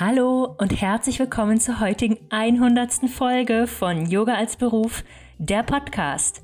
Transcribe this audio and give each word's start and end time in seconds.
Hallo 0.00 0.54
und 0.58 0.80
herzlich 0.80 1.18
willkommen 1.18 1.58
zur 1.58 1.80
heutigen 1.80 2.18
100. 2.30 3.10
Folge 3.10 3.66
von 3.66 4.06
Yoga 4.06 4.34
als 4.34 4.56
Beruf, 4.56 5.02
der 5.38 5.64
Podcast. 5.64 6.40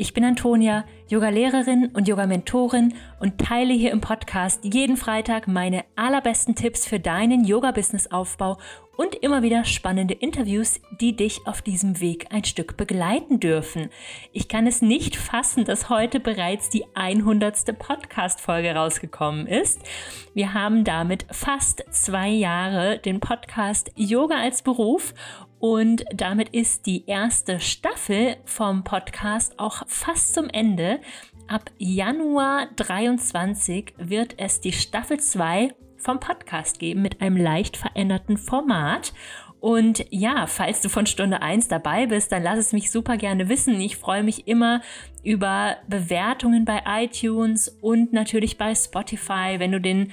Ich 0.00 0.14
bin 0.14 0.24
Antonia, 0.24 0.84
Yoga-Lehrerin 1.08 1.90
und 1.92 2.06
Yoga-Mentorin 2.06 2.94
und 3.18 3.38
teile 3.38 3.74
hier 3.74 3.90
im 3.90 4.00
Podcast 4.00 4.60
jeden 4.62 4.96
Freitag 4.96 5.48
meine 5.48 5.84
allerbesten 5.96 6.54
Tipps 6.54 6.86
für 6.86 7.00
deinen 7.00 7.44
Yoga-Business-Aufbau 7.44 8.58
und 8.96 9.16
immer 9.16 9.42
wieder 9.42 9.64
spannende 9.64 10.14
Interviews, 10.14 10.80
die 11.00 11.16
dich 11.16 11.40
auf 11.46 11.62
diesem 11.62 12.00
Weg 12.00 12.26
ein 12.30 12.44
Stück 12.44 12.76
begleiten 12.76 13.40
dürfen. 13.40 13.90
Ich 14.32 14.48
kann 14.48 14.68
es 14.68 14.82
nicht 14.82 15.16
fassen, 15.16 15.64
dass 15.64 15.88
heute 15.88 16.20
bereits 16.20 16.70
die 16.70 16.84
100. 16.94 17.76
Podcast-Folge 17.76 18.74
rausgekommen 18.74 19.48
ist. 19.48 19.80
Wir 20.32 20.54
haben 20.54 20.84
damit 20.84 21.26
fast 21.30 21.84
zwei 21.90 22.28
Jahre 22.28 22.98
den 22.98 23.18
Podcast 23.18 23.90
Yoga 23.96 24.36
als 24.36 24.62
Beruf 24.62 25.12
und 25.58 26.04
damit 26.14 26.50
ist 26.50 26.86
die 26.86 27.06
erste 27.06 27.60
Staffel 27.60 28.36
vom 28.44 28.84
Podcast 28.84 29.58
auch 29.58 29.82
fast 29.86 30.34
zum 30.34 30.48
Ende. 30.48 31.00
Ab 31.48 31.70
Januar 31.78 32.68
23 32.76 33.94
wird 33.98 34.34
es 34.38 34.60
die 34.60 34.72
Staffel 34.72 35.18
2 35.18 35.74
vom 35.96 36.20
Podcast 36.20 36.78
geben 36.78 37.02
mit 37.02 37.20
einem 37.20 37.36
leicht 37.36 37.76
veränderten 37.76 38.36
Format. 38.36 39.12
Und 39.60 40.04
ja, 40.10 40.46
falls 40.46 40.80
du 40.82 40.88
von 40.88 41.06
Stunde 41.06 41.42
1 41.42 41.66
dabei 41.66 42.06
bist, 42.06 42.30
dann 42.30 42.44
lass 42.44 42.58
es 42.58 42.72
mich 42.72 42.92
super 42.92 43.16
gerne 43.16 43.48
wissen. 43.48 43.80
Ich 43.80 43.96
freue 43.96 44.22
mich 44.22 44.46
immer 44.46 44.82
über 45.24 45.76
Bewertungen 45.88 46.64
bei 46.64 46.82
iTunes 46.86 47.68
und 47.80 48.12
natürlich 48.12 48.56
bei 48.56 48.74
Spotify, 48.74 49.56
wenn 49.58 49.72
du 49.72 49.80
den 49.80 50.12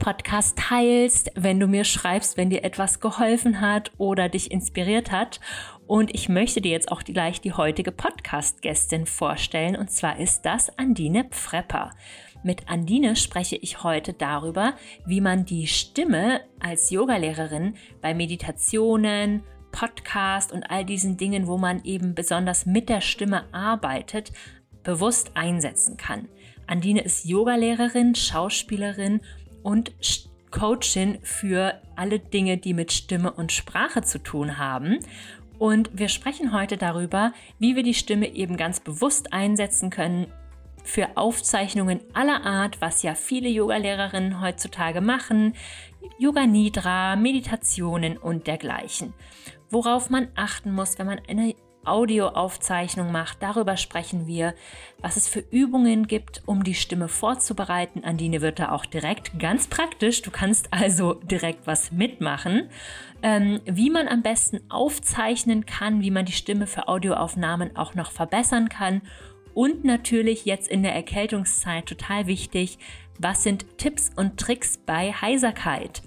Podcast 0.00 0.58
teilst, 0.58 1.30
wenn 1.36 1.60
du 1.60 1.68
mir 1.68 1.84
schreibst, 1.84 2.36
wenn 2.36 2.50
dir 2.50 2.64
etwas 2.64 2.98
geholfen 2.98 3.60
hat 3.60 3.92
oder 3.98 4.28
dich 4.28 4.50
inspiriert 4.50 5.12
hat. 5.12 5.38
Und 5.86 6.12
ich 6.14 6.28
möchte 6.28 6.60
dir 6.60 6.72
jetzt 6.72 6.90
auch 6.90 7.04
gleich 7.04 7.40
die 7.40 7.52
heutige 7.52 7.92
Podcast-Gästin 7.92 9.06
vorstellen. 9.06 9.76
Und 9.76 9.92
zwar 9.92 10.18
ist 10.18 10.42
das 10.42 10.76
Andine 10.78 11.24
Pfrepper. 11.24 11.90
Mit 12.42 12.68
Andine 12.68 13.14
spreche 13.14 13.56
ich 13.56 13.84
heute 13.84 14.14
darüber, 14.14 14.74
wie 15.04 15.20
man 15.20 15.44
die 15.44 15.66
Stimme 15.66 16.40
als 16.58 16.90
Yogalehrerin 16.90 17.74
bei 18.00 18.14
Meditationen, 18.14 19.42
Podcast 19.70 20.50
und 20.50 20.64
all 20.64 20.84
diesen 20.84 21.18
Dingen, 21.18 21.46
wo 21.46 21.58
man 21.58 21.84
eben 21.84 22.14
besonders 22.14 22.66
mit 22.66 22.88
der 22.88 23.02
Stimme 23.02 23.44
arbeitet, 23.52 24.32
bewusst 24.82 25.32
einsetzen 25.34 25.98
kann. 25.98 26.28
Andine 26.66 27.02
ist 27.02 27.24
Yogalehrerin, 27.24 28.14
Schauspielerin 28.14 29.20
und 29.62 29.92
Coachin 30.50 31.18
für 31.22 31.80
alle 31.96 32.18
Dinge, 32.18 32.58
die 32.58 32.74
mit 32.74 32.92
Stimme 32.92 33.32
und 33.32 33.52
Sprache 33.52 34.02
zu 34.02 34.18
tun 34.18 34.58
haben. 34.58 34.98
Und 35.58 35.90
wir 35.92 36.08
sprechen 36.08 36.52
heute 36.52 36.76
darüber, 36.76 37.32
wie 37.58 37.76
wir 37.76 37.82
die 37.82 37.94
Stimme 37.94 38.34
eben 38.34 38.56
ganz 38.56 38.80
bewusst 38.80 39.32
einsetzen 39.32 39.90
können, 39.90 40.26
für 40.82 41.16
Aufzeichnungen 41.16 42.00
aller 42.14 42.44
Art, 42.44 42.80
was 42.80 43.02
ja 43.02 43.14
viele 43.14 43.48
Yogalehrerinnen 43.48 44.40
heutzutage 44.40 45.00
machen, 45.00 45.54
Yoga 46.18 46.46
Nidra, 46.46 47.16
Meditationen 47.16 48.16
und 48.16 48.46
dergleichen. 48.46 49.12
Worauf 49.68 50.10
man 50.10 50.28
achten 50.34 50.72
muss, 50.72 50.98
wenn 50.98 51.06
man 51.06 51.20
eine 51.28 51.54
Audioaufzeichnung 51.84 53.10
macht, 53.10 53.42
darüber 53.42 53.76
sprechen 53.76 54.26
wir, 54.26 54.54
was 55.00 55.16
es 55.16 55.28
für 55.28 55.40
Übungen 55.40 56.06
gibt, 56.06 56.42
um 56.46 56.62
die 56.62 56.74
Stimme 56.74 57.08
vorzubereiten. 57.08 58.04
Andine 58.04 58.40
wird 58.40 58.58
da 58.58 58.72
auch 58.72 58.84
direkt 58.86 59.38
ganz 59.38 59.66
praktisch. 59.66 60.22
Du 60.22 60.30
kannst 60.30 60.72
also 60.72 61.14
direkt 61.14 61.66
was 61.66 61.92
mitmachen. 61.92 62.68
Ähm, 63.22 63.60
wie 63.64 63.90
man 63.90 64.08
am 64.08 64.22
besten 64.22 64.60
aufzeichnen 64.70 65.66
kann, 65.66 66.02
wie 66.02 66.10
man 66.10 66.24
die 66.24 66.32
Stimme 66.32 66.66
für 66.66 66.88
Audioaufnahmen 66.88 67.76
auch 67.76 67.94
noch 67.94 68.10
verbessern 68.10 68.68
kann 68.68 69.02
und 69.54 69.84
natürlich 69.84 70.44
jetzt 70.44 70.68
in 70.68 70.82
der 70.82 70.94
Erkältungszeit 70.94 71.86
total 71.86 72.26
wichtig, 72.26 72.78
was 73.18 73.42
sind 73.42 73.78
Tipps 73.78 74.10
und 74.16 74.38
Tricks 74.38 74.78
bei 74.78 75.12
Heiserkeit? 75.12 76.02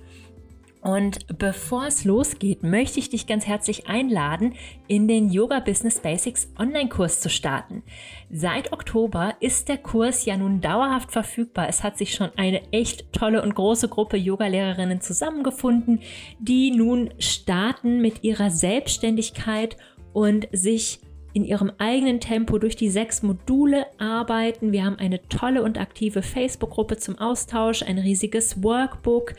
Und 0.83 1.37
bevor 1.39 1.87
es 1.87 2.03
losgeht, 2.03 2.61
möchte 2.61 2.99
ich 2.99 3.09
dich 3.09 3.25
ganz 3.25 3.47
herzlich 3.47 3.87
einladen, 3.87 4.55
in 4.89 5.07
den 5.07 5.29
Yoga 5.29 5.61
Business 5.61 6.01
Basics 6.01 6.51
Online-Kurs 6.59 7.21
zu 7.21 7.29
starten. 7.29 7.83
Seit 8.29 8.73
Oktober 8.73 9.33
ist 9.39 9.69
der 9.69 9.77
Kurs 9.77 10.25
ja 10.25 10.35
nun 10.35 10.59
dauerhaft 10.59 11.13
verfügbar. 11.13 11.69
Es 11.69 11.83
hat 11.83 11.97
sich 11.97 12.13
schon 12.13 12.31
eine 12.35 12.69
echt 12.73 13.13
tolle 13.13 13.43
und 13.43 13.55
große 13.55 13.87
Gruppe 13.87 14.17
Yoga-Lehrerinnen 14.17 14.99
zusammengefunden, 14.99 16.01
die 16.39 16.71
nun 16.71 17.11
starten 17.17 18.01
mit 18.01 18.25
ihrer 18.25 18.49
Selbstständigkeit 18.49 19.77
und 20.11 20.49
sich 20.51 20.99
in 21.33 21.45
ihrem 21.45 21.71
eigenen 21.79 22.19
Tempo 22.19 22.59
durch 22.59 22.75
die 22.75 22.89
sechs 22.89 23.23
Module 23.23 23.85
arbeiten. 23.99 24.71
Wir 24.71 24.85
haben 24.85 24.99
eine 24.99 25.27
tolle 25.29 25.63
und 25.63 25.79
aktive 25.79 26.21
Facebook-Gruppe 26.21 26.97
zum 26.97 27.17
Austausch, 27.17 27.83
ein 27.83 27.97
riesiges 27.97 28.61
Workbook, 28.63 29.33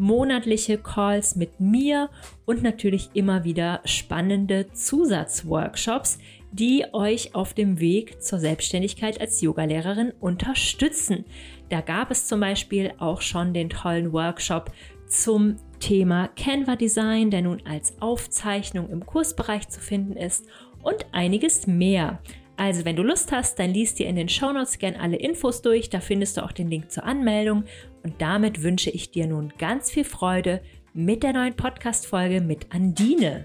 monatliche 0.00 0.78
Calls 0.78 1.36
mit 1.36 1.60
mir 1.60 2.08
und 2.46 2.62
natürlich 2.62 3.10
immer 3.12 3.44
wieder 3.44 3.80
spannende 3.84 4.72
Zusatzworkshops, 4.72 6.18
die 6.52 6.84
euch 6.92 7.34
auf 7.34 7.54
dem 7.54 7.78
Weg 7.78 8.22
zur 8.22 8.40
Selbstständigkeit 8.40 9.20
als 9.20 9.40
Yogalehrerin 9.40 10.12
unterstützen. 10.18 11.24
Da 11.68 11.80
gab 11.80 12.10
es 12.10 12.26
zum 12.26 12.40
Beispiel 12.40 12.92
auch 12.98 13.20
schon 13.20 13.54
den 13.54 13.68
tollen 13.68 14.12
Workshop 14.12 14.72
zum 15.06 15.56
Thema 15.78 16.28
Canva 16.28 16.76
Design, 16.76 17.30
der 17.30 17.42
nun 17.42 17.62
als 17.66 18.00
Aufzeichnung 18.00 18.88
im 18.90 19.04
Kursbereich 19.04 19.68
zu 19.68 19.80
finden 19.80 20.16
ist 20.16 20.46
und 20.82 21.06
einiges 21.12 21.66
mehr. 21.66 22.20
Also, 22.56 22.84
wenn 22.84 22.96
du 22.96 23.02
Lust 23.02 23.32
hast, 23.32 23.58
dann 23.58 23.70
liest 23.70 23.98
dir 23.98 24.06
in 24.06 24.16
den 24.16 24.28
Shownotes 24.28 24.78
gern 24.78 24.94
alle 24.94 25.16
Infos 25.16 25.62
durch. 25.62 25.88
Da 25.88 26.00
findest 26.00 26.36
du 26.36 26.44
auch 26.44 26.52
den 26.52 26.68
Link 26.68 26.90
zur 26.90 27.04
Anmeldung. 27.04 27.64
Und 28.02 28.20
damit 28.20 28.62
wünsche 28.62 28.90
ich 28.90 29.10
dir 29.10 29.26
nun 29.26 29.52
ganz 29.58 29.90
viel 29.90 30.04
Freude 30.04 30.62
mit 30.92 31.22
der 31.22 31.32
neuen 31.32 31.54
Podcast-Folge 31.54 32.40
mit 32.40 32.72
Andine. 32.72 33.44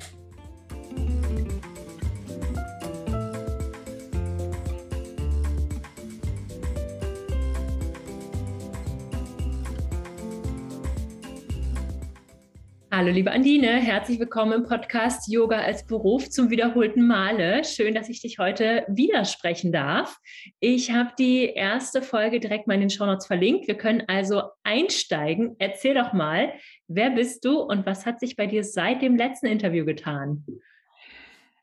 Hallo 12.97 13.11
liebe 13.11 13.29
Andine, 13.29 13.73
herzlich 13.73 14.21
willkommen 14.21 14.53
im 14.53 14.63
Podcast 14.63 15.29
Yoga 15.29 15.57
als 15.57 15.85
Beruf 15.85 16.29
zum 16.29 16.49
wiederholten 16.49 17.05
Male. 17.05 17.65
Schön, 17.65 17.93
dass 17.93 18.07
ich 18.07 18.21
dich 18.21 18.39
heute 18.39 18.85
widersprechen 18.87 19.73
darf. 19.73 20.17
Ich 20.61 20.91
habe 20.91 21.09
die 21.19 21.43
erste 21.43 22.01
Folge 22.01 22.39
direkt 22.39 22.67
mal 22.67 22.75
in 22.75 22.79
den 22.79 22.89
Shownotes 22.89 23.27
verlinkt. 23.27 23.67
Wir 23.67 23.75
können 23.75 24.03
also 24.07 24.43
einsteigen. 24.63 25.57
Erzähl 25.59 25.93
doch 25.93 26.13
mal, 26.13 26.53
wer 26.87 27.09
bist 27.09 27.43
du 27.43 27.59
und 27.59 27.85
was 27.85 28.05
hat 28.05 28.21
sich 28.21 28.37
bei 28.37 28.47
dir 28.47 28.63
seit 28.63 29.01
dem 29.01 29.17
letzten 29.17 29.47
Interview 29.47 29.83
getan? 29.83 30.45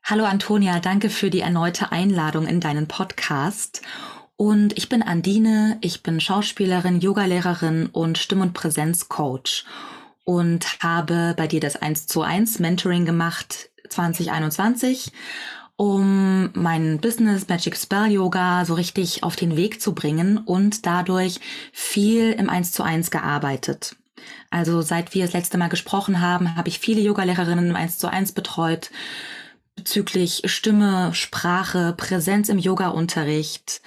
Hallo 0.03 0.25
Antonia, 0.25 0.79
danke 0.79 1.09
für 1.09 1.31
die 1.31 1.39
erneute 1.39 1.91
Einladung 1.91 2.45
in 2.45 2.59
deinen 2.59 2.87
Podcast. 2.87 3.81
Und 4.35 4.77
ich 4.77 4.87
bin 4.87 5.01
Andine, 5.01 5.79
ich 5.81 6.03
bin 6.03 6.19
Schauspielerin, 6.19 6.99
Yogalehrerin 6.99 7.87
und 7.87 8.19
Stimm- 8.19 8.41
und 8.41 8.53
Präsenzcoach 8.53 9.65
und 10.23 10.81
habe 10.81 11.33
bei 11.37 11.47
dir 11.47 11.59
das 11.59 11.75
1 11.75 12.07
zu 12.07 12.21
1 12.21 12.59
Mentoring 12.59 13.05
gemacht 13.05 13.69
2021, 13.89 15.11
um 15.75 16.51
mein 16.53 16.99
Business 16.99 17.47
Magic 17.47 17.75
Spell 17.75 18.11
Yoga 18.11 18.65
so 18.65 18.73
richtig 18.73 19.23
auf 19.23 19.35
den 19.35 19.55
Weg 19.55 19.81
zu 19.81 19.93
bringen 19.93 20.37
und 20.37 20.85
dadurch 20.85 21.39
viel 21.71 22.31
im 22.31 22.49
1 22.49 22.71
zu 22.71 22.83
1 22.83 23.11
gearbeitet. 23.11 23.95
Also 24.49 24.81
seit 24.81 25.13
wir 25.13 25.25
das 25.25 25.33
letzte 25.33 25.57
Mal 25.57 25.67
gesprochen 25.67 26.21
haben, 26.21 26.55
habe 26.55 26.69
ich 26.69 26.79
viele 26.79 27.01
Yogalehrerinnen 27.01 27.69
im 27.69 27.75
1 27.75 27.97
zu 27.97 28.07
1 28.07 28.31
betreut 28.31 28.91
bezüglich 29.75 30.43
Stimme, 30.45 31.13
Sprache, 31.13 31.93
Präsenz 31.97 32.49
im 32.49 32.59
Yoga-Unterricht 32.59 33.81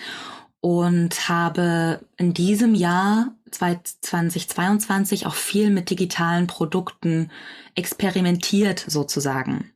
und 0.61 1.29
habe 1.29 2.01
in 2.17 2.35
diesem 2.35 2.75
Jahr 2.75 3.33
2022 3.51 5.27
auch 5.27 5.35
viel 5.35 5.71
mit 5.71 5.91
digitalen 5.91 6.47
Produkten 6.47 7.31
experimentiert 7.75 8.85
sozusagen. 8.87 9.71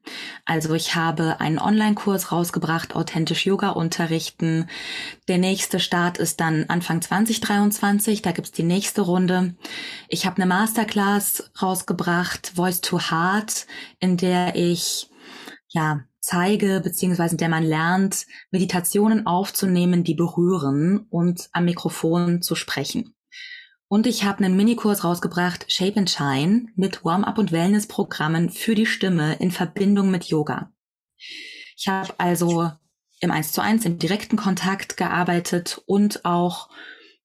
Also 0.44 0.74
ich 0.74 0.94
habe 0.94 1.38
einen 1.40 1.58
Online-Kurs 1.58 2.32
rausgebracht, 2.32 2.96
authentisch 2.96 3.46
Yoga 3.46 3.70
unterrichten. 3.70 4.68
Der 5.28 5.38
nächste 5.38 5.80
Start 5.80 6.18
ist 6.18 6.40
dann 6.40 6.64
Anfang 6.68 7.02
2023, 7.02 8.22
da 8.22 8.32
gibt's 8.32 8.52
die 8.52 8.62
nächste 8.62 9.02
Runde. 9.02 9.54
Ich 10.08 10.26
habe 10.26 10.36
eine 10.36 10.46
Masterclass 10.46 11.50
rausgebracht, 11.60 12.52
Voice 12.56 12.80
to 12.80 12.98
Heart, 12.98 13.66
in 14.00 14.16
der 14.16 14.56
ich 14.56 15.08
ja 15.68 16.04
zeige, 16.30 16.80
beziehungsweise 16.80 17.34
in 17.34 17.38
der 17.38 17.48
man 17.48 17.64
lernt, 17.64 18.26
Meditationen 18.52 19.26
aufzunehmen, 19.26 20.04
die 20.04 20.14
berühren 20.14 21.06
und 21.10 21.48
am 21.52 21.64
Mikrofon 21.64 22.40
zu 22.40 22.54
sprechen. 22.54 23.14
Und 23.88 24.06
ich 24.06 24.24
habe 24.24 24.44
einen 24.44 24.56
Minikurs 24.56 25.02
rausgebracht, 25.02 25.66
Shape 25.72 25.98
and 25.98 26.08
Shine, 26.08 26.66
mit 26.76 27.04
Warm-up 27.04 27.38
und 27.38 27.50
Wellness-Programmen 27.50 28.50
für 28.50 28.76
die 28.76 28.86
Stimme 28.86 29.34
in 29.40 29.50
Verbindung 29.50 30.12
mit 30.12 30.26
Yoga. 30.26 30.72
Ich 31.76 31.88
habe 31.88 32.14
also 32.18 32.70
im 33.20 33.32
1 33.32 33.50
zu 33.50 33.60
1 33.60 33.84
im 33.84 33.98
direkten 33.98 34.36
Kontakt 34.36 34.96
gearbeitet 34.96 35.82
und 35.86 36.24
auch 36.24 36.70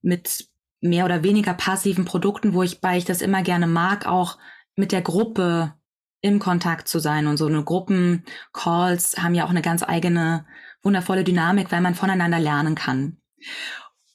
mit 0.01 0.47
mehr 0.81 1.05
oder 1.05 1.21
weniger 1.21 1.53
passiven 1.53 2.05
Produkten, 2.05 2.55
wo 2.55 2.63
ich, 2.63 2.81
weil 2.81 2.97
ich 2.97 3.05
das 3.05 3.21
immer 3.21 3.43
gerne 3.43 3.67
mag, 3.67 4.07
auch 4.07 4.39
mit 4.75 4.91
der 4.91 5.03
Gruppe 5.03 5.75
im 6.25 6.39
Kontakt 6.39 6.87
zu 6.87 6.97
sein. 6.97 7.27
Und 7.27 7.37
so 7.37 7.45
eine 7.45 7.63
Gruppencalls 7.63 9.17
haben 9.21 9.35
ja 9.35 9.45
auch 9.45 9.51
eine 9.51 9.61
ganz 9.61 9.83
eigene, 9.83 10.45
wundervolle 10.81 11.23
Dynamik, 11.23 11.71
weil 11.71 11.81
man 11.81 11.93
voneinander 11.93 12.39
lernen 12.39 12.73
kann. 12.73 13.17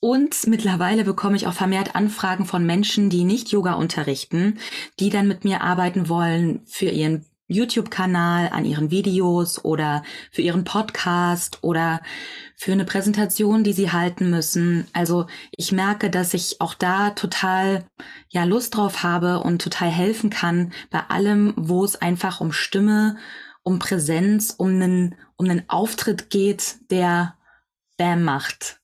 Und 0.00 0.46
mittlerweile 0.46 1.04
bekomme 1.04 1.36
ich 1.36 1.46
auch 1.46 1.52
vermehrt 1.52 1.94
Anfragen 1.94 2.46
von 2.46 2.66
Menschen, 2.66 3.10
die 3.10 3.22
nicht 3.22 3.50
Yoga 3.50 3.74
unterrichten, 3.74 4.58
die 4.98 5.10
dann 5.10 5.28
mit 5.28 5.44
mir 5.44 5.60
arbeiten 5.60 6.08
wollen 6.08 6.62
für 6.66 6.86
ihren 6.86 7.26
YouTube-Kanal, 7.50 8.48
an 8.52 8.64
ihren 8.64 8.90
Videos 8.90 9.64
oder 9.64 10.02
für 10.30 10.42
ihren 10.42 10.64
Podcast 10.64 11.58
oder 11.62 12.00
für 12.56 12.72
eine 12.72 12.84
Präsentation, 12.84 13.64
die 13.64 13.72
sie 13.72 13.90
halten 13.90 14.30
müssen. 14.30 14.86
Also 14.92 15.26
ich 15.56 15.72
merke, 15.72 16.10
dass 16.10 16.34
ich 16.34 16.60
auch 16.60 16.74
da 16.74 17.10
total 17.10 17.84
ja 18.28 18.44
Lust 18.44 18.76
drauf 18.76 19.02
habe 19.02 19.40
und 19.40 19.62
total 19.62 19.88
helfen 19.88 20.30
kann 20.30 20.72
bei 20.90 21.00
allem, 21.08 21.54
wo 21.56 21.84
es 21.84 21.96
einfach 21.96 22.40
um 22.40 22.52
Stimme, 22.52 23.16
um 23.62 23.78
Präsenz, 23.78 24.54
um 24.56 24.68
einen, 24.68 25.16
um 25.36 25.48
einen 25.48 25.68
Auftritt 25.68 26.30
geht, 26.30 26.76
der 26.90 27.36
Bam 27.96 28.24
macht. 28.24 28.80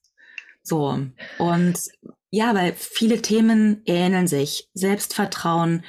So. 0.61 0.99
Und 1.37 1.79
ja, 2.29 2.53
weil 2.53 2.73
viele 2.73 3.21
Themen 3.21 3.81
ähneln 3.85 4.27
sich. 4.27 4.69
Selbstvertrauen, 4.73 5.83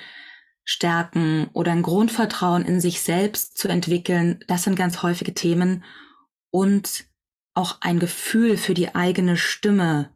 Stärken 0.70 1.48
oder 1.54 1.72
ein 1.72 1.80
Grundvertrauen 1.80 2.66
in 2.66 2.78
sich 2.78 3.00
selbst 3.00 3.56
zu 3.56 3.68
entwickeln, 3.68 4.44
das 4.48 4.64
sind 4.64 4.76
ganz 4.76 5.02
häufige 5.02 5.32
Themen. 5.32 5.82
Und 6.50 7.06
auch 7.54 7.78
ein 7.80 7.98
Gefühl 7.98 8.58
für 8.58 8.74
die 8.74 8.94
eigene 8.94 9.38
Stimme 9.38 10.10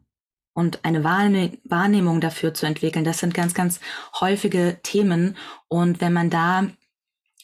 und 0.53 0.85
eine 0.85 1.03
Wahrnehmung 1.03 2.21
dafür 2.21 2.53
zu 2.53 2.67
entwickeln, 2.67 3.03
das 3.03 3.17
sind 3.17 3.33
ganz, 3.33 3.55
ganz 3.55 3.79
häufige 4.21 4.79
Themen. 4.83 5.37
Und 5.69 6.01
wenn 6.01 6.13
man 6.13 6.29
da 6.29 6.67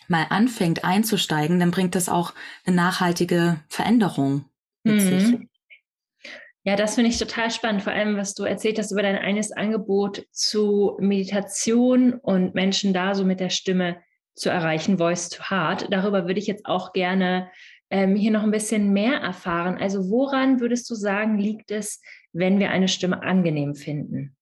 mal 0.07 0.27
anfängt 0.29 0.83
einzusteigen, 0.83 1.59
dann 1.59 1.71
bringt 1.71 1.95
das 1.95 2.09
auch 2.09 2.35
eine 2.63 2.75
nachhaltige 2.75 3.59
Veränderung 3.69 4.45
mit 4.83 4.97
mhm. 4.97 4.99
sich. 4.99 5.48
Ja, 6.65 6.75
das 6.75 6.95
finde 6.95 7.09
ich 7.09 7.17
total 7.17 7.51
spannend, 7.51 7.83
vor 7.83 7.93
allem 7.93 8.17
was 8.17 8.33
du 8.33 8.43
erzählt 8.43 8.77
hast 8.77 8.91
über 8.91 9.01
dein 9.01 9.15
eines 9.15 9.51
Angebot 9.51 10.25
zu 10.31 10.97
Meditation 10.99 12.13
und 12.13 12.53
Menschen 12.53 12.93
da 12.93 13.15
so 13.15 13.23
mit 13.23 13.39
der 13.39 13.49
Stimme 13.49 13.97
zu 14.35 14.49
erreichen, 14.49 14.97
Voice 14.97 15.29
to 15.29 15.49
Heart. 15.49 15.87
Darüber 15.89 16.27
würde 16.27 16.39
ich 16.39 16.47
jetzt 16.47 16.65
auch 16.65 16.91
gerne 16.93 17.49
ähm, 17.89 18.15
hier 18.15 18.31
noch 18.31 18.43
ein 18.43 18.51
bisschen 18.51 18.91
mehr 18.91 19.15
erfahren. 19.15 19.77
Also 19.77 20.09
woran 20.09 20.59
würdest 20.59 20.89
du 20.89 20.95
sagen, 20.95 21.37
liegt 21.37 21.71
es, 21.71 22.01
wenn 22.33 22.59
wir 22.59 22.71
eine 22.71 22.87
Stimme 22.87 23.23
angenehm 23.23 23.75
finden? 23.75 24.35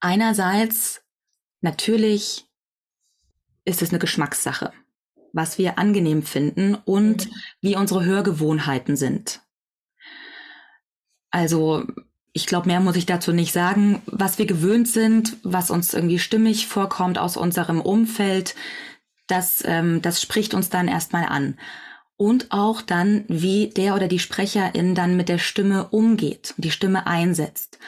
Einerseits 0.00 1.02
natürlich 1.60 2.46
ist 3.64 3.82
es 3.82 3.90
eine 3.90 3.98
Geschmackssache, 3.98 4.72
was 5.32 5.58
wir 5.58 5.78
angenehm 5.78 6.22
finden 6.22 6.74
und 6.74 7.26
mhm. 7.26 7.34
wie 7.60 7.76
unsere 7.76 8.04
Hörgewohnheiten 8.04 8.96
sind. 8.96 9.45
Also 11.30 11.84
ich 12.32 12.46
glaube, 12.46 12.68
mehr 12.68 12.80
muss 12.80 12.96
ich 12.96 13.06
dazu 13.06 13.32
nicht 13.32 13.52
sagen. 13.52 14.02
Was 14.06 14.38
wir 14.38 14.46
gewöhnt 14.46 14.88
sind, 14.88 15.36
was 15.42 15.70
uns 15.70 15.94
irgendwie 15.94 16.18
stimmig 16.18 16.66
vorkommt 16.66 17.18
aus 17.18 17.36
unserem 17.36 17.80
Umfeld, 17.80 18.54
das, 19.26 19.62
ähm, 19.64 20.02
das 20.02 20.20
spricht 20.20 20.52
uns 20.52 20.68
dann 20.68 20.88
erstmal 20.88 21.26
an. 21.26 21.58
Und 22.18 22.50
auch 22.50 22.82
dann, 22.82 23.24
wie 23.28 23.68
der 23.68 23.94
oder 23.94 24.08
die 24.08 24.18
Sprecherin 24.18 24.94
dann 24.94 25.16
mit 25.16 25.28
der 25.28 25.38
Stimme 25.38 25.88
umgeht, 25.88 26.54
die 26.56 26.70
Stimme 26.70 27.06
einsetzt. 27.06 27.78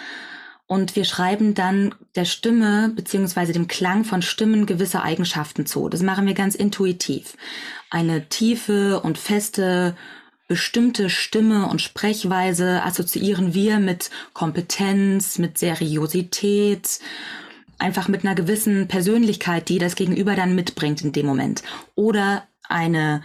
Und 0.67 0.96
wir 0.96 1.05
schreiben 1.05 1.55
dann 1.55 1.94
der 2.14 2.26
Stimme 2.26 2.93
beziehungsweise 2.94 3.55
dem 3.55 3.69
Klang 3.69 4.05
von 4.05 4.20
Stimmen 4.20 4.67
gewisse 4.67 5.02
Eigenschaften 5.02 5.64
zu. 5.64 5.88
Das 5.88 6.02
machen 6.02 6.26
wir 6.26 6.34
ganz 6.34 6.55
intuitiv. 6.55 7.37
Eine 7.88 8.29
tiefe 8.29 9.00
und 9.00 9.17
feste 9.17 9.96
bestimmte 10.49 11.11
Stimme 11.11 11.69
und 11.69 11.83
Sprechweise 11.83 12.83
assoziieren 12.83 13.55
wir 13.55 13.79
mit 13.79 14.11
Kompetenz, 14.33 15.39
mit 15.39 15.59
Seriosität, 15.59 17.00
einfach 17.79 18.09
mit 18.09 18.25
einer 18.25 18.35
gewissen 18.35 18.89
Persönlichkeit, 18.89 19.69
die 19.69 19.79
das 19.79 19.95
Gegenüber 19.95 20.35
dann 20.35 20.55
mitbringt 20.55 21.03
in 21.03 21.12
dem 21.12 21.27
Moment. 21.27 21.62
Oder 21.95 22.49
eine 22.67 23.23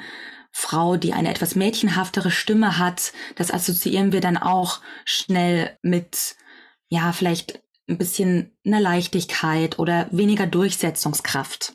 Frau, 0.51 0.97
die 0.97 1.13
eine 1.13 1.31
etwas 1.31 1.55
mädchenhaftere 1.55 2.29
Stimme 2.29 2.77
hat, 2.77 3.13
das 3.35 3.51
assoziieren 3.51 4.11
wir 4.11 4.21
dann 4.21 4.37
auch 4.37 4.81
schnell 5.05 5.77
mit, 5.81 6.35
ja, 6.89 7.11
vielleicht 7.13 7.61
ein 7.89 7.97
bisschen 7.97 8.51
einer 8.65 8.79
Leichtigkeit 8.79 9.79
oder 9.79 10.07
weniger 10.11 10.45
Durchsetzungskraft. 10.45 11.73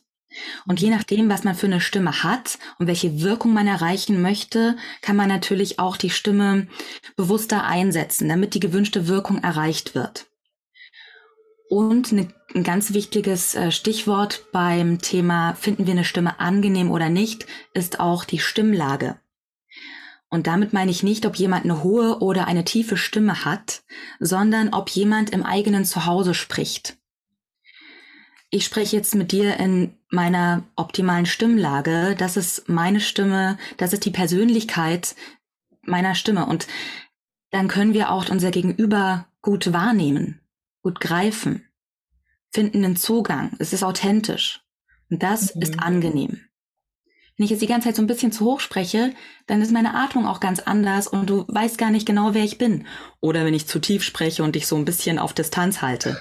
Und 0.67 0.81
je 0.81 0.90
nachdem, 0.90 1.29
was 1.29 1.44
man 1.44 1.55
für 1.55 1.67
eine 1.67 1.81
Stimme 1.81 2.23
hat 2.23 2.58
und 2.79 2.87
welche 2.87 3.23
Wirkung 3.23 3.52
man 3.52 3.67
erreichen 3.67 4.20
möchte, 4.23 4.76
kann 5.02 5.17
man 5.17 5.29
natürlich 5.29 5.79
auch 5.79 5.96
die 5.96 6.11
Stimme 6.11 6.69
bewusster 7.17 7.64
einsetzen, 7.64 8.29
damit 8.29 8.55
die 8.55 8.61
gewünschte 8.61 9.08
Wirkung 9.08 9.43
erreicht 9.43 9.94
wird. 9.94 10.26
Und 11.70 12.12
eine, 12.12 12.29
ein 12.55 12.64
ganz 12.64 12.94
wichtiges 12.94 13.55
äh, 13.55 13.70
Stichwort 13.70 14.46
beim 14.52 15.00
Thema, 15.00 15.55
finden 15.55 15.87
wir 15.87 15.93
eine 15.93 16.05
Stimme 16.05 16.41
angenehm 16.41 16.91
oder 16.91 17.11
nicht, 17.11 17.46
ist 17.75 18.00
auch 18.00 18.25
die 18.25 18.38
Stimmlage. 18.38 19.20
Und 20.31 20.46
damit 20.46 20.73
meine 20.73 20.91
ich 20.91 21.02
nicht, 21.02 21.25
ob 21.26 21.37
jemand 21.37 21.64
eine 21.64 21.82
hohe 21.82 22.20
oder 22.20 22.46
eine 22.46 22.64
tiefe 22.64 22.96
Stimme 22.96 23.44
hat, 23.44 23.82
sondern 24.19 24.75
ob 24.75 24.91
jemand 24.91 25.31
im 25.31 25.43
eigenen 25.43 25.84
Zuhause 25.84 26.34
spricht 26.34 26.97
ich 28.50 28.64
spreche 28.64 28.96
jetzt 28.96 29.14
mit 29.14 29.32
dir 29.32 29.56
in 29.58 29.94
meiner 30.10 30.64
optimalen 30.74 31.26
Stimmlage. 31.26 32.14
Das 32.19 32.36
ist 32.36 32.69
meine 32.69 33.00
Stimme, 33.00 33.58
das 33.76 33.93
ist 33.93 34.05
die 34.05 34.10
Persönlichkeit 34.10 35.14
meiner 35.82 36.14
Stimme. 36.14 36.46
Und 36.46 36.67
dann 37.50 37.69
können 37.69 37.94
wir 37.94 38.10
auch 38.10 38.28
unser 38.28 38.50
Gegenüber 38.50 39.26
gut 39.43 39.72
wahrnehmen, 39.72 40.40
gut 40.82 41.00
greifen, 41.00 41.64
finden 42.50 42.84
einen 42.84 42.96
Zugang. 42.96 43.55
Es 43.58 43.72
ist 43.72 43.84
authentisch. 43.84 44.62
Und 45.10 45.22
das 45.22 45.55
mhm. 45.55 45.62
ist 45.62 45.78
angenehm. 45.81 46.40
Wenn 47.36 47.44
ich 47.44 47.50
jetzt 47.50 47.62
die 47.62 47.69
ganze 47.69 47.88
Zeit 47.88 47.96
so 47.96 48.02
ein 48.02 48.08
bisschen 48.08 48.32
zu 48.32 48.44
hoch 48.44 48.58
spreche, 48.58 49.14
dann 49.46 49.62
ist 49.62 49.70
meine 49.70 49.94
Atmung 49.94 50.26
auch 50.26 50.40
ganz 50.40 50.58
anders 50.58 51.06
und 51.06 51.31
du 51.31 51.44
weißt 51.46 51.78
gar 51.78 51.90
nicht 51.90 52.05
genau, 52.05 52.34
wer 52.34 52.43
ich 52.43 52.58
bin. 52.58 52.86
Oder 53.20 53.44
wenn 53.44 53.55
ich 53.55 53.69
zu 53.69 53.78
tief 53.78 54.02
spreche 54.02 54.43
und 54.43 54.56
dich 54.56 54.67
so 54.67 54.74
ein 54.74 54.84
bisschen 54.84 55.20
auf 55.20 55.34
Distanz 55.34 55.81
halte. 55.81 56.20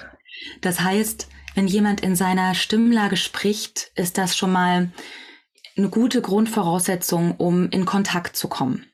Das 0.60 0.80
heißt, 0.80 1.28
wenn 1.58 1.66
jemand 1.66 2.02
in 2.02 2.14
seiner 2.14 2.54
Stimmlage 2.54 3.16
spricht, 3.16 3.90
ist 3.96 4.16
das 4.16 4.36
schon 4.36 4.52
mal 4.52 4.92
eine 5.76 5.88
gute 5.88 6.22
Grundvoraussetzung, 6.22 7.34
um 7.34 7.68
in 7.70 7.84
Kontakt 7.84 8.36
zu 8.36 8.46
kommen. 8.46 8.86